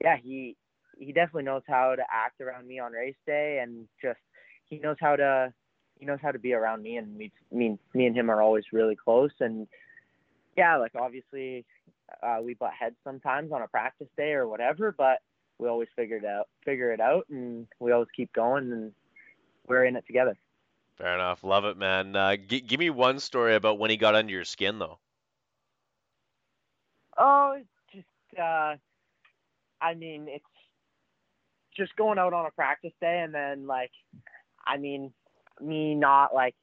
[0.00, 0.56] yeah, he
[0.98, 4.20] he definitely knows how to act around me on race day, and just
[4.66, 5.52] he knows how to
[5.98, 8.64] he knows how to be around me, and we me me and him are always
[8.72, 9.66] really close, and
[10.56, 11.64] yeah, like obviously
[12.22, 15.18] uh, we butt heads sometimes on a practice day or whatever, but
[15.58, 18.92] we always figure it out, figure it out, and we always keep going, and
[19.66, 20.36] we're in it together.
[20.96, 21.42] Fair enough.
[21.42, 22.14] Love it, man.
[22.14, 24.98] Uh, g- give me one story about when he got under your skin, though.
[27.16, 28.76] Oh, it's just, uh,
[29.80, 30.44] I mean, it's
[31.76, 33.90] just going out on a practice day and then, like,
[34.66, 35.12] I mean,
[35.60, 36.54] me not like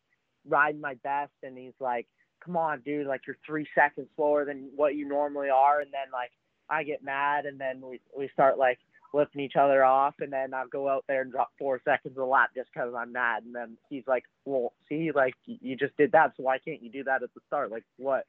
[0.47, 2.07] riding my best, and he's like,
[2.43, 5.81] come on, dude, like, you're three seconds slower than what you normally are.
[5.81, 6.31] And then, like,
[6.69, 8.79] I get mad, and then we, we start, like,
[9.11, 12.23] flipping each other off, and then I'll go out there and drop four seconds a
[12.23, 13.43] lap just because I'm mad.
[13.43, 16.91] And then he's like, "Well, see, like you just did that, so why can't you
[16.91, 17.71] do that at the start?
[17.71, 18.25] Like what?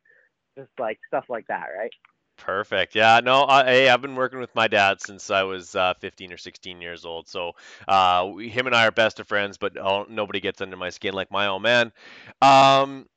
[0.57, 1.93] Just like stuff like that, right?"
[2.37, 2.95] Perfect.
[2.95, 3.21] Yeah.
[3.23, 3.45] No.
[3.45, 6.81] I, hey, I've been working with my dad since I was uh, 15 or 16
[6.81, 7.29] years old.
[7.29, 7.53] So
[7.87, 10.89] uh, we, him and I are best of friends, but oh, nobody gets under my
[10.89, 11.93] skin like my old man.
[12.41, 13.10] Um,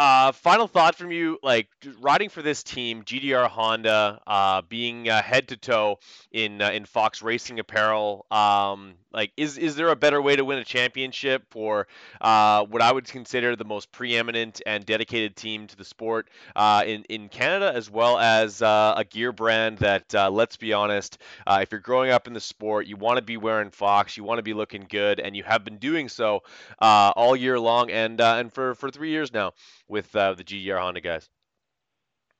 [0.00, 1.68] uh, final thought from you, like
[2.00, 5.98] riding for this team, GDR Honda, uh, being uh, head to toe
[6.32, 8.24] in uh, in Fox Racing apparel.
[8.30, 11.86] Um, like, is is there a better way to win a championship for
[12.20, 16.84] uh, what I would consider the most preeminent and dedicated team to the sport uh,
[16.86, 21.18] in in Canada, as well as a gear brand that, let's be honest,
[21.48, 24.38] if you're growing up in the sport, you want to be wearing Fox, you want
[24.38, 26.42] to be looking good, and you have been doing so
[26.80, 29.52] all year long and and for for three years now
[29.88, 31.28] with uh, the GDR Honda guys.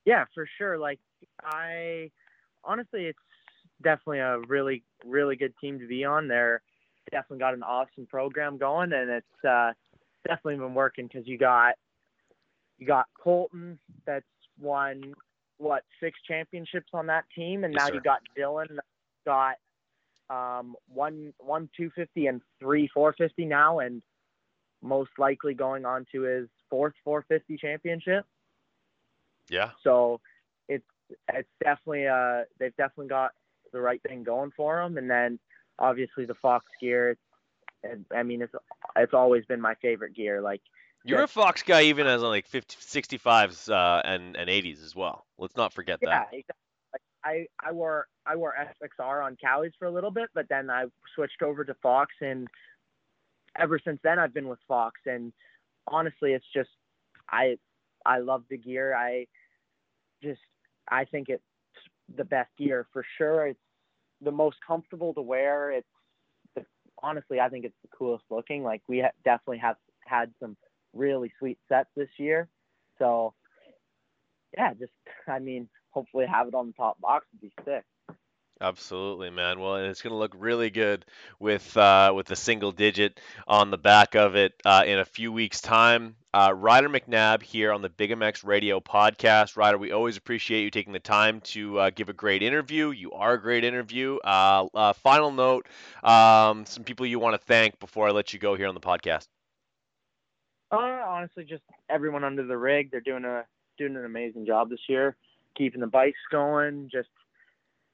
[0.05, 0.77] Yeah, for sure.
[0.77, 0.99] Like
[1.43, 2.11] I
[2.63, 3.19] honestly, it's
[3.81, 6.27] definitely a really really good team to be on.
[6.27, 6.61] They're
[7.11, 9.71] definitely got an awesome program going, and it's uh,
[10.27, 11.75] definitely been working because you got
[12.77, 14.25] you got Colton that's
[14.59, 15.13] won
[15.57, 17.93] what six championships on that team, and yes, now sir.
[17.95, 18.77] you got Dylan
[19.25, 19.55] got
[20.29, 24.01] um, one one 250 and three 450 now, and
[24.81, 28.25] most likely going on to his fourth 450 championship.
[29.49, 29.71] Yeah.
[29.83, 30.19] So
[30.67, 30.85] it's
[31.33, 33.31] it's definitely uh they've definitely got
[33.71, 35.39] the right thing going for them, and then
[35.79, 37.17] obviously the Fox gear.
[38.15, 38.53] I mean, it's
[38.95, 40.41] it's always been my favorite gear.
[40.41, 40.61] Like
[41.03, 45.25] you're a Fox guy, even as like 50, 65s uh, and and 80s as well.
[45.37, 46.27] Let's not forget yeah, that.
[46.31, 46.53] Exactly.
[46.93, 48.53] Like I I wore I wore
[48.83, 52.47] SXR on Cowie's for a little bit, but then I switched over to Fox, and
[53.59, 54.99] ever since then I've been with Fox.
[55.05, 55.33] And
[55.87, 56.69] honestly, it's just
[57.29, 57.57] I
[58.05, 58.95] I love the gear.
[58.95, 59.25] I
[60.23, 60.41] just
[60.87, 61.43] I think it's
[62.15, 63.47] the best gear for sure.
[63.47, 63.59] It's
[64.21, 65.71] the most comfortable to wear.
[65.71, 65.87] It's
[66.55, 66.65] the,
[67.01, 68.63] honestly I think it's the coolest looking.
[68.63, 70.57] Like we ha- definitely have had some
[70.93, 72.49] really sweet sets this year.
[72.99, 73.33] So
[74.57, 74.91] yeah, just
[75.27, 77.83] I mean, hopefully have it on the top box would be sick.
[78.61, 79.59] Absolutely, man.
[79.59, 81.05] Well, and it's going to look really good
[81.39, 85.31] with uh, with the single digit on the back of it uh, in a few
[85.31, 86.15] weeks' time.
[86.33, 89.57] Uh, Ryder McNabb here on the Big MX Radio podcast.
[89.57, 92.91] Ryder, we always appreciate you taking the time to uh, give a great interview.
[92.91, 94.17] You are a great interview.
[94.23, 95.67] Uh, uh, final note:
[96.03, 98.79] um, some people you want to thank before I let you go here on the
[98.79, 99.27] podcast.
[100.71, 102.91] Uh, honestly, just everyone under the rig.
[102.91, 103.43] They're doing a
[103.77, 105.17] doing an amazing job this year,
[105.57, 106.87] keeping the bikes going.
[106.89, 107.09] Just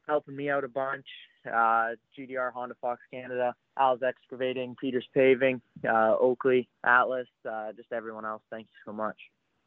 [0.06, 1.08] helping me out a bunch.
[1.47, 8.25] Uh, GDR, Honda Fox Canada, Al's Excavating, Peters Paving, uh, Oakley, Atlas, uh, just everyone
[8.25, 8.41] else.
[8.49, 9.17] Thank you so much.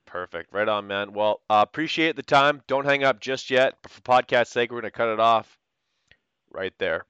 [0.06, 0.52] Perfect.
[0.52, 1.12] Right on, man.
[1.12, 2.62] Well, uh, appreciate the time.
[2.66, 3.76] Don't hang up just yet.
[3.82, 5.58] But for podcast sake, we're going to cut it off
[6.50, 7.04] right there.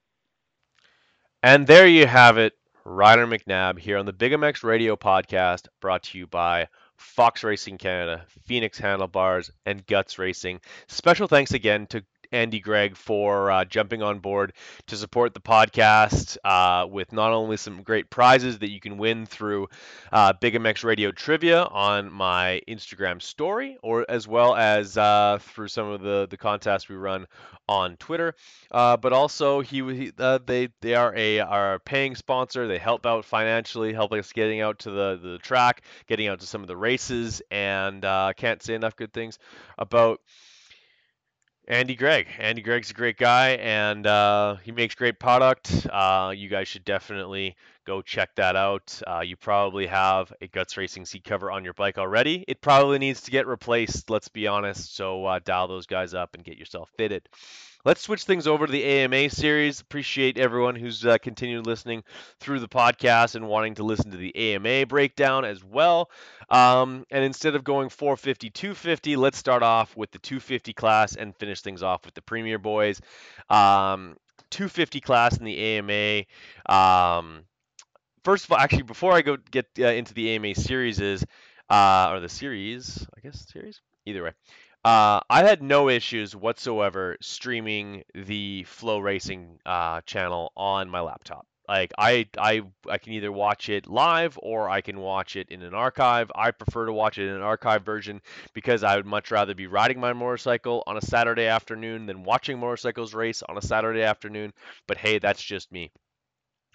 [1.42, 2.54] And there you have it.
[2.84, 7.78] Ryder McNabb here on the Big MX Radio podcast, brought to you by Fox Racing
[7.78, 10.60] Canada, Phoenix Handlebars, and Guts Racing.
[10.88, 14.52] Special thanks again to Andy Gregg for uh, jumping on board
[14.86, 19.26] to support the podcast uh, with not only some great prizes that you can win
[19.26, 19.68] through
[20.12, 25.68] uh, Big MX Radio Trivia on my Instagram story, or as well as uh, through
[25.68, 27.26] some of the, the contests we run
[27.68, 28.34] on Twitter.
[28.70, 32.66] Uh, but also, he, he uh, they they are a are a paying sponsor.
[32.68, 36.46] They help out financially, help us getting out to the the track, getting out to
[36.46, 38.02] some of the races, and
[38.36, 39.38] can't say enough good things
[39.78, 40.20] about
[41.70, 42.26] Andy Gregg.
[42.40, 45.86] Andy Gregg's a great guy, and uh, he makes great product.
[45.88, 47.54] Uh, you guys should definitely
[47.86, 49.00] go check that out.
[49.06, 52.44] Uh, you probably have a Guts Racing seat cover on your bike already.
[52.48, 54.10] It probably needs to get replaced.
[54.10, 54.96] Let's be honest.
[54.96, 57.28] So uh, dial those guys up and get yourself fitted.
[57.84, 59.80] Let's switch things over to the AMA series.
[59.80, 62.04] Appreciate everyone who's uh, continued listening
[62.38, 66.10] through the podcast and wanting to listen to the AMA breakdown as well.
[66.50, 71.34] Um, and instead of going 450, 250, let's start off with the 250 class and
[71.36, 73.00] finish things off with the Premier Boys.
[73.48, 74.16] Um,
[74.50, 76.24] 250 class in the AMA.
[76.66, 77.44] Um,
[78.24, 81.24] first of all, actually, before I go get uh, into the AMA series, is
[81.70, 83.80] uh, or the series, I guess series.
[84.06, 84.32] Either way,
[84.84, 91.46] uh, I had no issues whatsoever streaming the FloRacing uh, channel on my laptop.
[91.68, 95.62] Like I, I, I can either watch it live or I can watch it in
[95.62, 96.32] an archive.
[96.34, 98.22] I prefer to watch it in an archive version
[98.54, 102.58] because I would much rather be riding my motorcycle on a Saturday afternoon than watching
[102.58, 104.52] motorcycles race on a Saturday afternoon.
[104.88, 105.92] But hey, that's just me.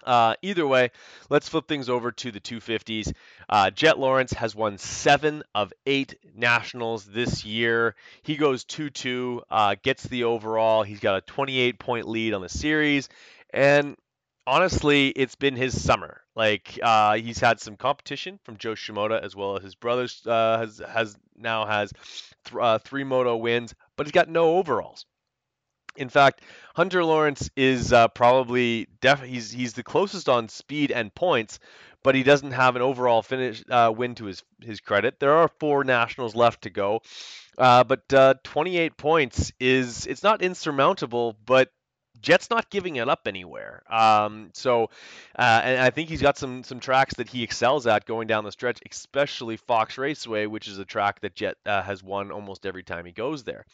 [0.06, 0.90] Uh, either way,
[1.28, 3.12] let's flip things over to the 250s.
[3.48, 7.96] Uh, Jett Lawrence has won seven of eight nationals this year.
[8.22, 10.84] He goes 2 2, uh, gets the overall.
[10.84, 13.08] He's got a 28 point lead on the series.
[13.52, 13.96] And
[14.46, 16.22] honestly, it's been his summer.
[16.34, 20.58] Like uh, he's had some competition from Jo Shimoda as well as his brothers uh,
[20.58, 21.92] has has now has
[22.44, 25.06] th- uh, three moto wins, but he's got no overalls.
[25.96, 26.42] In fact,
[26.74, 31.58] Hunter Lawrence is uh, probably def- he's he's the closest on speed and points,
[32.02, 35.18] but he doesn't have an overall finish uh, win to his his credit.
[35.20, 37.02] There are four nationals left to go,
[37.58, 41.70] uh, but uh, 28 points is it's not insurmountable, but
[42.20, 43.82] Jett's not giving it up anywhere.
[43.90, 44.90] Um, so,
[45.38, 48.44] uh, and I think he's got some some tracks that he excels at going down
[48.44, 52.66] the stretch, especially Fox Raceway, which is a track that Jett uh, has won almost
[52.66, 53.64] every time he goes there.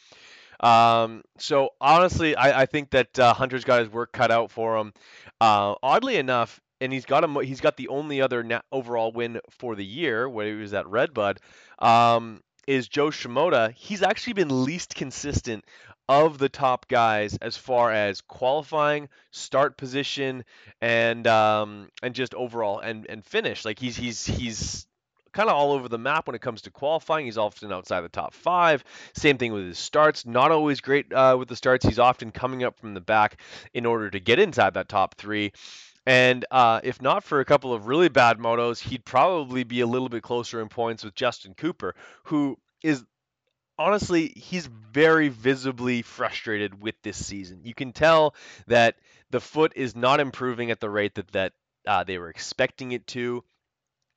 [0.63, 4.77] Um, so honestly, I, I think that uh, Hunter's got his work cut out for
[4.77, 4.93] him.
[5.41, 9.41] Uh, oddly enough, and he's got a he's got the only other na- overall win
[9.49, 11.39] for the year, where he was at Redbud,
[11.79, 13.73] um, is Jo Shimoda.
[13.73, 15.65] He's actually been least consistent
[16.09, 20.43] of the top guys as far as qualifying, start position,
[20.81, 23.65] and um, and just overall and and finish.
[23.65, 24.87] Like he's he's he's
[25.33, 27.25] kind of all over the map when it comes to qualifying.
[27.25, 28.83] He's often outside the top five.
[29.13, 30.25] Same thing with his starts.
[30.25, 31.85] Not always great uh, with the starts.
[31.85, 33.39] He's often coming up from the back
[33.73, 35.51] in order to get inside that top three.
[36.05, 39.87] And uh, if not for a couple of really bad motos, he'd probably be a
[39.87, 43.03] little bit closer in points with Justin Cooper, who is
[43.77, 47.61] honestly, he's very visibly frustrated with this season.
[47.63, 48.35] You can tell
[48.67, 48.95] that
[49.29, 51.53] the foot is not improving at the rate that that
[51.87, 53.43] uh, they were expecting it to.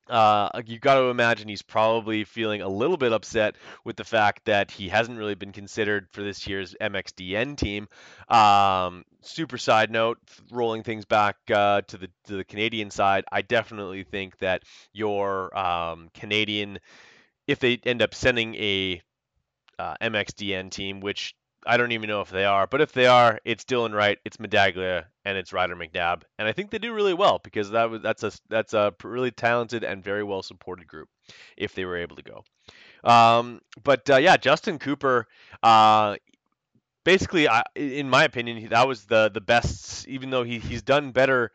[0.08, 4.44] Uh, you got to imagine he's probably feeling a little bit upset with the fact
[4.44, 7.88] that he hasn't really been considered for this year's MXDN team.
[8.28, 10.18] Um, super side note,
[10.50, 15.56] rolling things back uh, to the to the Canadian side, I definitely think that your
[15.56, 16.78] um, Canadian,
[17.46, 19.02] if they end up sending a
[19.78, 21.34] uh, MXDN team, which
[21.66, 24.36] I don't even know if they are, but if they are, it's Dylan Wright, it's
[24.36, 28.02] Medaglia, and it's Ryder McNabb, and I think they do really well because that was
[28.02, 31.08] that's a that's a really talented and very well supported group
[31.56, 32.44] if they were able to go.
[33.04, 35.26] Um, but uh, yeah, Justin Cooper,
[35.62, 36.16] uh,
[37.04, 40.06] basically, I, in my opinion, that was the the best.
[40.08, 41.52] Even though he he's done better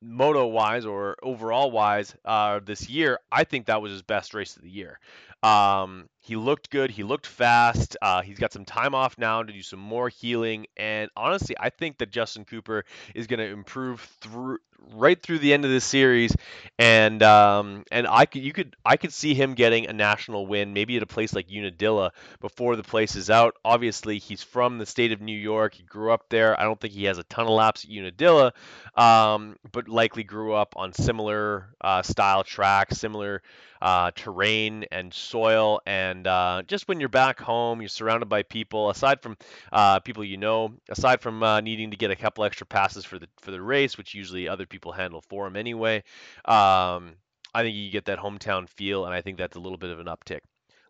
[0.00, 4.56] moto wise or overall wise uh, this year, I think that was his best race
[4.56, 5.00] of the year.
[5.42, 6.90] Um, he looked good.
[6.90, 7.96] He looked fast.
[8.02, 10.66] Uh, he's got some time off now to do some more healing.
[10.76, 14.58] And honestly, I think that Justin Cooper is going to improve through
[14.94, 16.34] right through the end of this series.
[16.78, 20.72] And um, and I could you could I could see him getting a national win,
[20.72, 23.54] maybe at a place like Unadilla before the place is out.
[23.64, 25.74] Obviously, he's from the state of New York.
[25.74, 26.58] He grew up there.
[26.58, 28.52] I don't think he has a ton of laps at Unadilla,
[28.94, 33.42] um, but likely grew up on similar uh, style tracks, similar
[33.80, 35.80] uh, terrain and soil.
[35.86, 38.90] And uh, just when you're back home, you're surrounded by people.
[38.90, 39.36] Aside from
[39.72, 43.18] uh, people you know, aside from uh, needing to get a couple extra passes for
[43.18, 45.98] the for the race, which usually other people handle for him anyway,
[46.44, 47.14] um,
[47.54, 50.00] I think you get that hometown feel, and I think that's a little bit of
[50.00, 50.40] an uptick.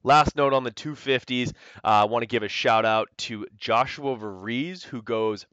[0.05, 4.17] Last note on the 250s, uh, I want to give a shout out to Joshua
[4.17, 5.45] Varize, who goes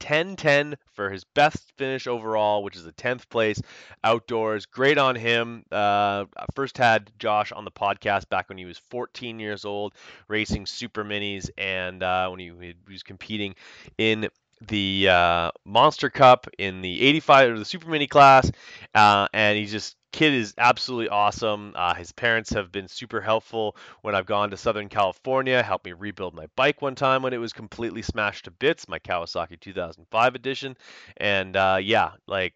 [0.00, 3.60] 10 10 for his best finish overall, which is a 10th place
[4.02, 4.66] outdoors.
[4.66, 5.64] Great on him.
[5.70, 6.24] Uh,
[6.54, 9.94] first had Josh on the podcast back when he was 14 years old,
[10.28, 13.54] racing super minis, and uh, when he, he was competing
[13.98, 14.28] in
[14.68, 18.50] the uh, Monster Cup in the 85 or the Super Mini class,
[18.94, 21.72] uh, and he's just kid is absolutely awesome.
[21.76, 25.62] Uh, his parents have been super helpful when I've gone to Southern California.
[25.62, 28.98] Helped me rebuild my bike one time when it was completely smashed to bits, my
[28.98, 30.76] Kawasaki 2005 edition,
[31.16, 32.54] and uh, yeah, like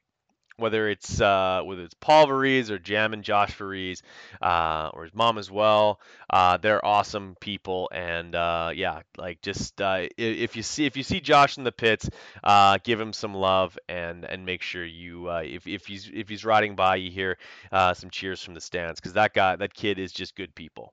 [0.57, 4.03] whether it's uh, whether it's Paul Varize or Jam and Josh Varize,
[4.41, 6.01] uh, or his mom as well.
[6.31, 11.03] Uh, they're awesome people, and uh, yeah, like just uh, if you see if you
[11.03, 12.09] see Josh in the pits,
[12.43, 16.45] uh, give him some love and and make sure you if if he's if he's
[16.45, 17.39] riding by, you hear
[17.73, 20.93] some cheers from the stands because that guy that kid is just good people.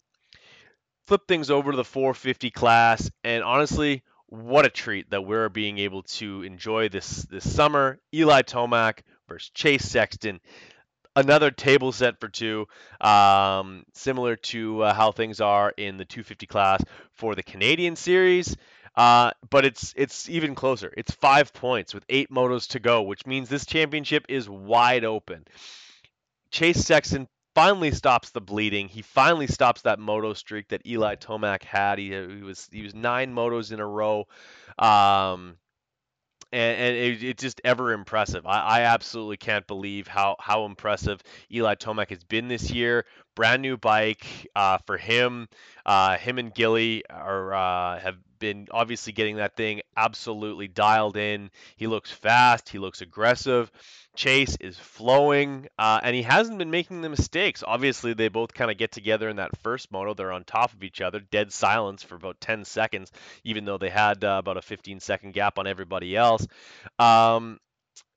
[1.07, 5.77] Flip things over to the 450 class, and honestly, what a treat that we're being
[5.77, 7.99] able to enjoy this this summer.
[8.13, 8.99] Eli Tomac
[9.37, 10.39] Chase Sexton.
[11.13, 12.67] Another table set for two,
[13.01, 16.81] um, similar to uh, how things are in the 250 class
[17.15, 18.55] for the Canadian Series.
[18.95, 20.93] Uh, but it's it's even closer.
[20.97, 25.45] It's five points with eight motos to go, which means this championship is wide open.
[26.51, 28.87] Chase Sexton finally stops the bleeding.
[28.87, 31.99] He finally stops that moto streak that Eli Tomac had.
[31.99, 34.27] He, he was he was nine motos in a row.
[34.77, 35.57] Um,
[36.51, 38.45] and, and it, it's just ever impressive.
[38.45, 41.21] I, I, absolutely can't believe how how impressive
[41.51, 43.05] Eli Tomac has been this year.
[43.35, 44.25] Brand new bike
[44.55, 45.47] uh, for him.
[45.85, 51.49] Uh, him and Gilly are uh, have been obviously getting that thing absolutely dialed in.
[51.77, 52.67] He looks fast.
[52.67, 53.71] He looks aggressive.
[54.13, 57.63] Chase is flowing, uh, and he hasn't been making the mistakes.
[57.65, 60.13] Obviously, they both kind of get together in that first moto.
[60.13, 63.09] They're on top of each other, dead silence for about 10 seconds,
[63.45, 66.45] even though they had uh, about a 15 second gap on everybody else.
[66.99, 67.59] Um,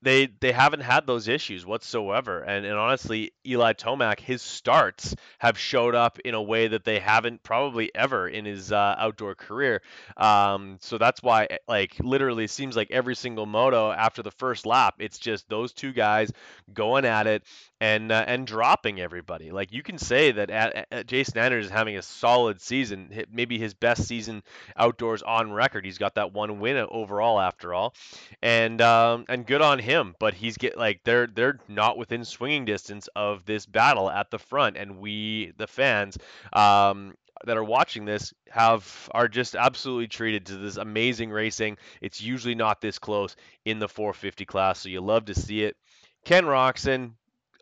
[0.05, 2.41] they they haven't had those issues whatsoever.
[2.41, 6.99] And, and honestly, Eli Tomac, his starts have showed up in a way that they
[6.99, 9.83] haven't probably ever in his uh, outdoor career.
[10.17, 14.67] Um, so that's why, eh, like, literally seems like every single moto after the first
[14.67, 16.31] lap, it's just those two guys
[16.73, 17.43] going at it
[17.85, 19.51] and uh, and dropping everybody.
[19.51, 23.75] Like you can say that at, at Jason Anderson's having a solid season, maybe his
[23.75, 24.43] best season
[24.75, 25.85] outdoors on record.
[25.85, 27.95] He's got that one win overall after all,
[28.43, 30.15] and um, and good on him.
[30.19, 34.39] But he's get like they're they're not within swinging distance of this battle at the
[34.39, 36.17] front, and we the fans.
[36.55, 37.15] Um,
[37.47, 41.77] that are watching this have are just absolutely treated to this amazing racing.
[42.01, 45.77] It's usually not this close in the 450 class, so you love to see it.
[46.25, 46.47] Ken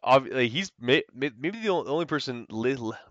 [0.05, 1.05] Roczen, he's maybe
[1.63, 2.47] the only person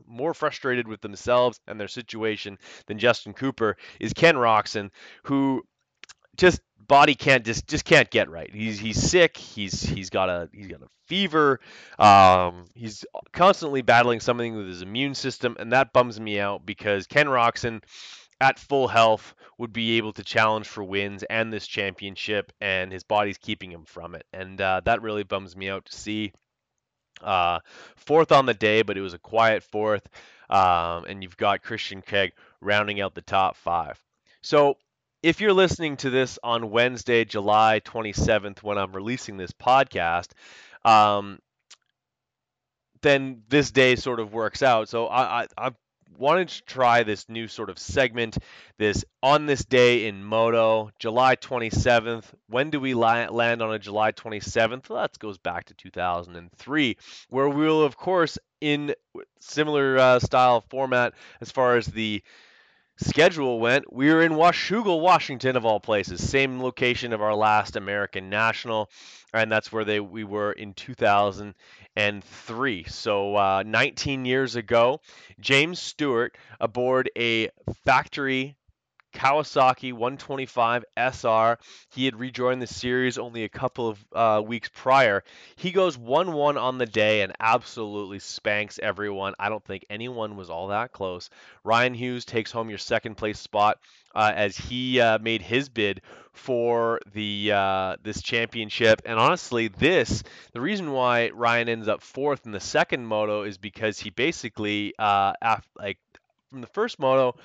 [0.05, 4.91] more frustrated with themselves and their situation than Justin Cooper is Ken Roczen,
[5.23, 5.63] who
[6.37, 8.53] just body can't just just can't get right.
[8.53, 9.37] He's he's sick.
[9.37, 11.59] He's he's got a he's got a fever.
[11.99, 17.07] Um, he's constantly battling something with his immune system, and that bums me out because
[17.07, 17.83] Ken Roczen
[18.39, 23.03] at full health would be able to challenge for wins and this championship, and his
[23.03, 26.33] body's keeping him from it, and uh, that really bums me out to see.
[27.23, 27.59] Uh,
[27.95, 30.07] fourth on the day, but it was a quiet fourth.
[30.49, 34.01] Um, and you've got Christian Craig rounding out the top five.
[34.41, 34.77] So
[35.23, 40.29] if you're listening to this on Wednesday, July 27th, when I'm releasing this podcast,
[40.83, 41.39] um,
[43.01, 44.89] then this day sort of works out.
[44.89, 45.71] So I, I, I
[46.17, 48.37] wanted to try this new sort of segment,
[48.77, 52.25] this on this day in Moto, July 27th.
[52.47, 53.31] When do we land
[53.61, 54.89] on a July 27th?
[54.89, 56.97] Well, that goes back to 2003,
[57.29, 58.93] where we will, of course, in
[59.39, 62.23] similar uh, style format as far as the
[63.01, 67.75] schedule went, we were in Washougal, Washington, of all places, same location of our last
[67.75, 68.89] American National,
[69.33, 72.85] and that's where they we were in 2003.
[72.87, 75.01] So uh, 19 years ago,
[75.39, 77.49] James Stewart aboard a
[77.85, 78.55] factory
[79.13, 81.57] Kawasaki 125 SR.
[81.89, 85.23] He had rejoined the series only a couple of uh, weeks prior.
[85.55, 89.33] He goes 1 1 on the day and absolutely spanks everyone.
[89.39, 91.29] I don't think anyone was all that close.
[91.63, 93.79] Ryan Hughes takes home your second place spot.
[94.13, 96.01] Uh, as he uh, made his bid
[96.33, 99.01] for the uh, this championship.
[99.05, 103.57] And honestly, this the reason why Ryan ends up fourth in the second moto is
[103.57, 105.97] because he basically uh, after, like
[106.49, 107.37] from the first moto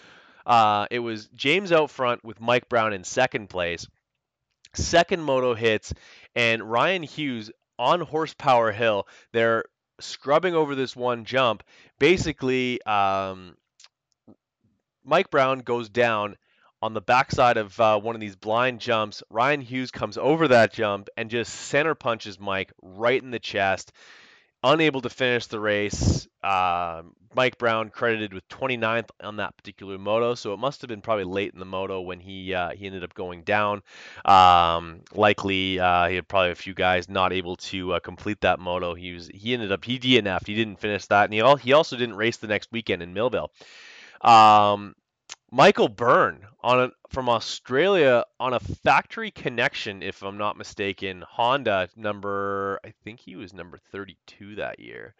[0.47, 3.87] uh, it was James out front with Mike Brown in second place.
[4.75, 5.93] Second moto hits,
[6.35, 9.07] and Ryan Hughes on Horsepower Hill.
[9.33, 9.65] They're
[10.01, 11.63] scrubbing over this one jump.
[11.99, 13.57] Basically, um,
[15.05, 16.37] Mike Brown goes down
[16.83, 19.23] on the backside of uh, one of these blind jumps.
[19.31, 23.93] Ryan Hughes comes over that jump and just center punches Mike right in the chest
[24.63, 26.27] unable to finish the race.
[26.43, 27.03] Uh,
[27.37, 31.25] Mike Brown credited with 29th on that particular moto, so it must have been probably
[31.25, 33.83] late in the moto when he uh, he ended up going down.
[34.25, 38.59] Um, likely uh, he had probably a few guys not able to uh, complete that
[38.59, 38.95] moto.
[38.95, 40.47] He was he ended up he DNF'd.
[40.47, 43.13] He didn't finish that, and he all, he also didn't race the next weekend in
[43.13, 43.51] Millville.
[44.23, 44.95] Um,
[45.51, 51.23] Michael Byrne on a, from Australia on a factory connection, if I'm not mistaken.
[51.29, 55.15] Honda number, I think he was number 32 that year.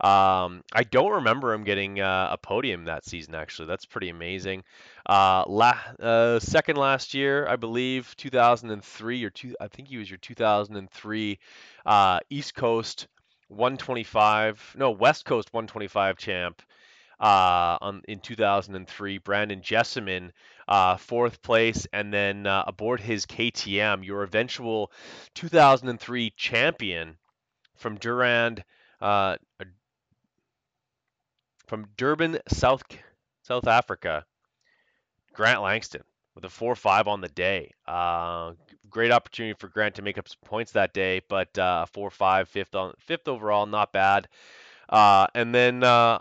[0.00, 3.34] Um, I don't remember him getting uh, a podium that season.
[3.34, 4.62] Actually, that's pretty amazing.
[5.08, 9.56] Uh, la- uh, second last year, I believe, 2003 or two.
[9.60, 11.38] I think he was your 2003
[11.86, 13.08] uh, East Coast
[13.48, 16.60] 125, no West Coast 125 champ
[17.18, 19.18] uh, on, in 2003.
[19.18, 20.32] Brandon Jesseman,
[20.68, 24.92] uh, fourth place, and then aboard his KTM, your eventual
[25.34, 27.16] 2003 champion
[27.76, 28.64] from Durand,
[29.00, 29.36] uh,
[31.66, 32.82] from Durban, South
[33.42, 34.24] South Africa.
[35.32, 36.02] Grant Langston
[36.34, 37.72] with a 4-5 on the day.
[37.86, 38.52] Uh,
[38.88, 42.74] great opportunity for Grant to make up some points that day, but uh, 4-5, fifth
[42.74, 44.28] on fifth overall, not bad.
[44.88, 46.18] Uh, and then uh,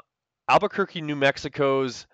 [0.49, 2.07] Albuquerque, New Mexico's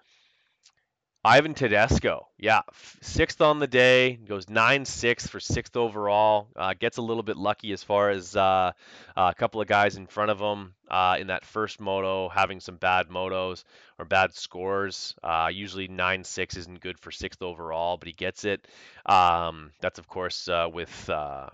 [1.23, 2.61] Ivan Tedesco, yeah,
[3.01, 6.49] sixth on the day, goes nine six for sixth overall.
[6.55, 8.71] Uh, gets a little bit lucky as far as uh,
[9.15, 12.75] a couple of guys in front of him uh, in that first moto having some
[12.75, 13.63] bad motos
[13.97, 15.15] or bad scores.
[15.23, 18.67] Uh, usually nine six isn't good for sixth overall, but he gets it.
[19.05, 21.49] Um, that's of course uh, with uh,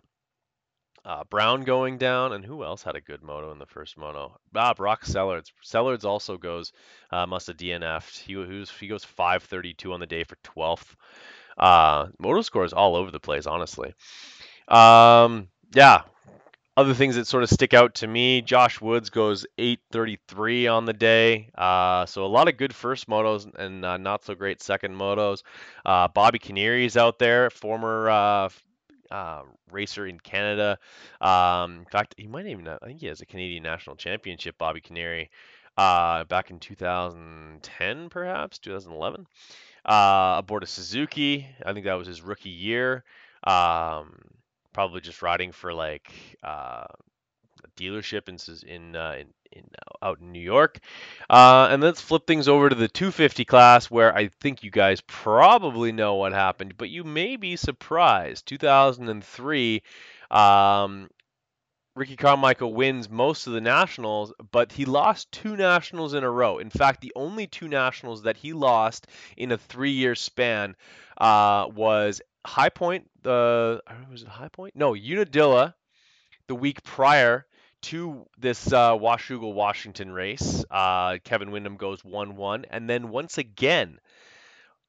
[1.05, 4.38] uh, Brown going down, and who else had a good moto in the first moto?
[4.55, 5.51] Ah, Brock Sellards.
[5.63, 6.73] Sellards also goes,
[7.11, 8.17] uh, must have DNF'd.
[8.17, 8.33] He,
[8.79, 10.95] he goes 532 on the day for 12th.
[11.57, 13.93] Uh, moto scores all over the place, honestly.
[14.67, 16.01] Um, yeah.
[16.78, 20.93] Other things that sort of stick out to me, Josh Woods goes 833 on the
[20.93, 21.49] day.
[21.57, 25.41] Uh, so a lot of good first motos and uh, not so great second motos.
[25.84, 28.49] Uh, Bobby Kiniry's out there, former uh,
[29.09, 30.78] uh, racer in Canada.
[31.19, 34.59] Um, in fact, he might even I think he has a Canadian national championship.
[34.59, 35.30] Bobby Kiniry,
[35.80, 39.25] uh, back in 2010, perhaps 2011,
[39.84, 41.47] uh, aboard a Suzuki.
[41.65, 43.03] I think that was his rookie year.
[43.43, 44.19] Um,
[44.78, 46.11] probably just riding for like
[46.43, 48.38] uh, a dealership in
[48.69, 50.78] in uh, in, in uh, out in New York.
[51.28, 55.01] Uh, and let's flip things over to the 250 class, where I think you guys
[55.01, 58.45] probably know what happened, but you may be surprised.
[58.45, 59.82] 2003.
[60.30, 61.09] Um,
[61.95, 66.59] Ricky Carmichael wins most of the nationals, but he lost two nationals in a row.
[66.59, 69.07] In fact, the only two nationals that he lost
[69.38, 70.75] in a three-year span
[71.17, 73.09] uh, was High Point.
[73.28, 73.80] Uh,
[74.11, 74.75] was it High Point?
[74.75, 75.75] No, Unadilla.
[76.47, 77.45] The week prior,
[77.84, 80.65] to this uh, Washougal Washington race.
[80.69, 82.65] Uh, Kevin Windham goes 1 1.
[82.69, 83.99] And then once again,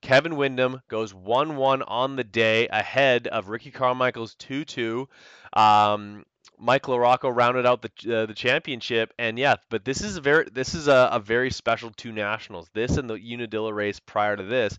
[0.00, 5.08] Kevin Windham goes 1 1 on the day ahead of Ricky Carmichael's 2 2.
[5.52, 6.24] Um,
[6.60, 10.48] Mike LaRocco rounded out the uh, the championship, and yeah, but this is a very
[10.52, 12.68] this is a, a very special two nationals.
[12.72, 14.76] This and the Unadilla race prior to this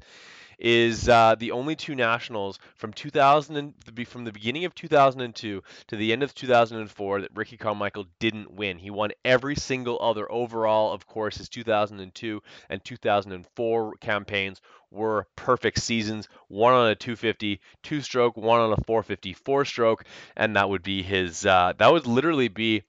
[0.59, 3.73] is uh, the only two nationals from 2000 and,
[4.07, 8.77] from the beginning of 2002 to the end of 2004 that Ricky Carmichael didn't win.
[8.77, 10.93] He won every single other overall.
[10.93, 16.27] Of course, his 2002 and 2004 campaigns were perfect seasons.
[16.47, 20.03] One on a 250 two stroke, one on a 450 four stroke,
[20.35, 21.45] and that would be his.
[21.45, 22.83] Uh, that would literally be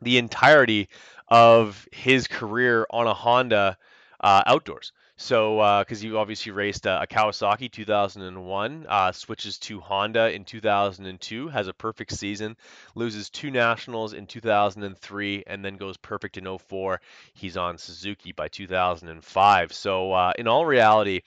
[0.00, 0.88] the entirety
[1.28, 3.76] of his career on a Honda
[4.20, 4.92] uh, outdoors.
[5.18, 10.44] So, because uh, you obviously raced uh, a Kawasaki 2001, uh, switches to Honda in
[10.44, 12.54] 2002, has a perfect season,
[12.94, 17.00] loses two nationals in 2003, and then goes perfect in 04.
[17.32, 19.72] He's on Suzuki by 2005.
[19.72, 21.22] So, uh, in all reality,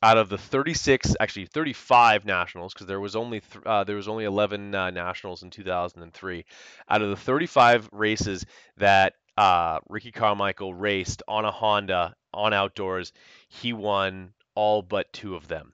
[0.00, 4.06] out of the 36, actually 35 nationals, because there was only th- uh, there was
[4.06, 6.44] only 11 uh, nationals in 2003.
[6.88, 13.12] Out of the 35 races that uh, Ricky Carmichael raced on a Honda on outdoors,
[13.48, 15.72] he won all but two of them.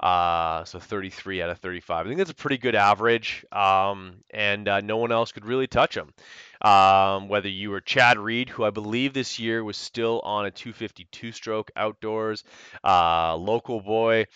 [0.00, 2.06] Uh, so 33 out of 35.
[2.06, 5.66] I think that's a pretty good average, um, and uh, no one else could really
[5.66, 6.14] touch him.
[6.62, 10.50] Um, whether you were Chad Reed, who I believe this year was still on a
[10.50, 12.44] 252 stroke outdoors,
[12.82, 14.26] uh, local boy.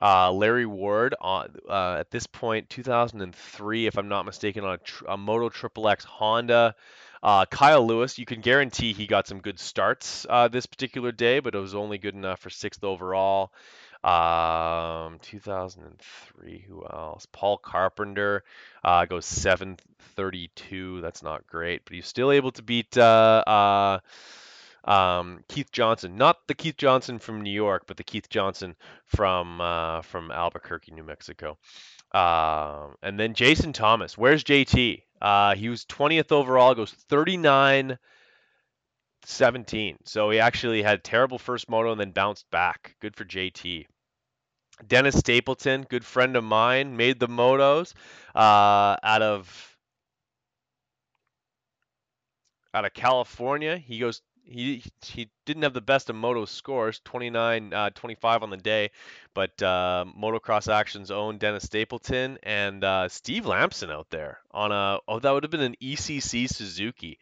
[0.00, 4.78] Uh, Larry Ward on uh, at this point 2003, if I'm not mistaken, on a,
[4.78, 6.76] tr- a Moto Triple X Honda.
[7.22, 11.40] Uh, Kyle Lewis, you can guarantee he got some good starts uh, this particular day,
[11.40, 13.52] but it was only good enough for sixth overall.
[14.04, 17.26] Um, 2003, who else?
[17.32, 18.44] Paul Carpenter
[18.84, 21.00] uh, goes 732.
[21.00, 23.98] That's not great, but he's still able to beat uh, uh,
[24.88, 29.60] um, Keith Johnson, not the Keith Johnson from New York, but the Keith Johnson from
[29.60, 31.58] uh, from Albuquerque, New Mexico.
[32.12, 34.16] Um, and then Jason Thomas.
[34.16, 35.02] Where's JT?
[35.20, 37.98] Uh, he was 20th overall, goes 39
[39.24, 39.98] 17.
[40.04, 42.96] So he actually had terrible first moto and then bounced back.
[43.00, 43.86] Good for JT.
[44.86, 47.94] Dennis Stapleton, good friend of mine, made the motos
[48.34, 49.76] uh, out of
[52.72, 53.76] out of California.
[53.76, 58.50] He goes he he didn't have the best of moto scores 29 uh, 25 on
[58.50, 58.90] the day
[59.34, 64.98] but uh, motocross action's own dennis stapleton and uh, steve lamson out there on a
[65.06, 67.18] oh that would have been an ecc suzuki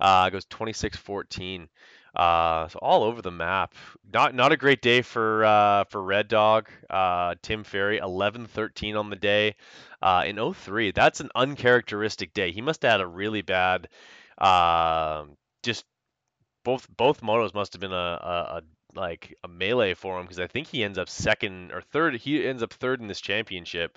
[0.00, 1.68] uh, goes 26 14
[2.16, 3.74] uh, so all over the map.
[4.12, 8.96] Not not a great day for uh, for red dog uh, tim ferry 11 13
[8.96, 9.54] on the day
[10.02, 12.50] uh, in 03 that's an uncharacteristic day.
[12.50, 13.88] He must have had a really bad
[14.38, 15.24] uh,
[15.62, 15.84] just
[16.68, 18.62] both both motos must have been a, a, a
[18.94, 22.16] like a melee for him because I think he ends up second or third.
[22.16, 23.96] He ends up third in this championship.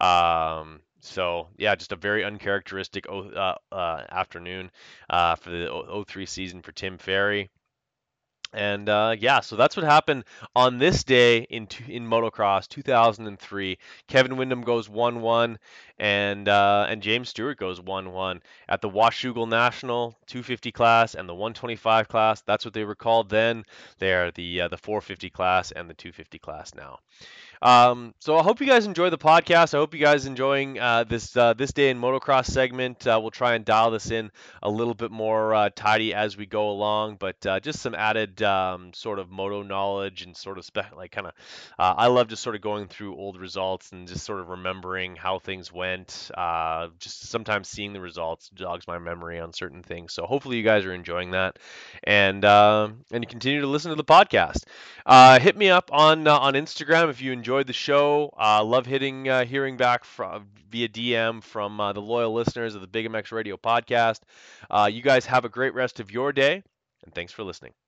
[0.00, 4.70] Um, so yeah, just a very uncharacteristic uh, uh, afternoon
[5.10, 7.50] uh, for the 03 season for Tim Ferry.
[8.52, 10.24] And uh, yeah, so that's what happened
[10.54, 13.78] on this day in in motocross 2003.
[14.06, 15.56] Kevin Windham goes 1-1,
[15.98, 21.34] and uh, and James Stewart goes 1-1 at the Washougal National 250 class and the
[21.34, 22.40] 125 class.
[22.42, 23.64] That's what they were called then.
[23.98, 27.00] They are the uh, the 450 class and the 250 class now.
[27.66, 29.74] Um, so I hope you guys enjoy the podcast.
[29.74, 33.04] I hope you guys enjoying uh, this uh, this day in motocross segment.
[33.04, 34.30] Uh, we'll try and dial this in
[34.62, 38.40] a little bit more uh, tidy as we go along, but uh, just some added
[38.40, 41.32] um, sort of moto knowledge and sort of spe- like kind of.
[41.76, 45.16] Uh, I love just sort of going through old results and just sort of remembering
[45.16, 46.30] how things went.
[47.00, 50.12] just sometimes seeing the results jogs my memory on certain things.
[50.12, 51.58] So hopefully you guys are enjoying that,
[52.04, 54.62] and and you continue to listen to the podcast.
[55.42, 58.30] hit me up on on Instagram if you enjoy enjoyed the show.
[58.38, 62.82] Uh, love hitting, uh, hearing back from, via DM from uh, the loyal listeners of
[62.82, 64.20] the Big MX Radio podcast.
[64.70, 66.62] Uh, you guys have a great rest of your day,
[67.04, 67.72] and thanks for listening.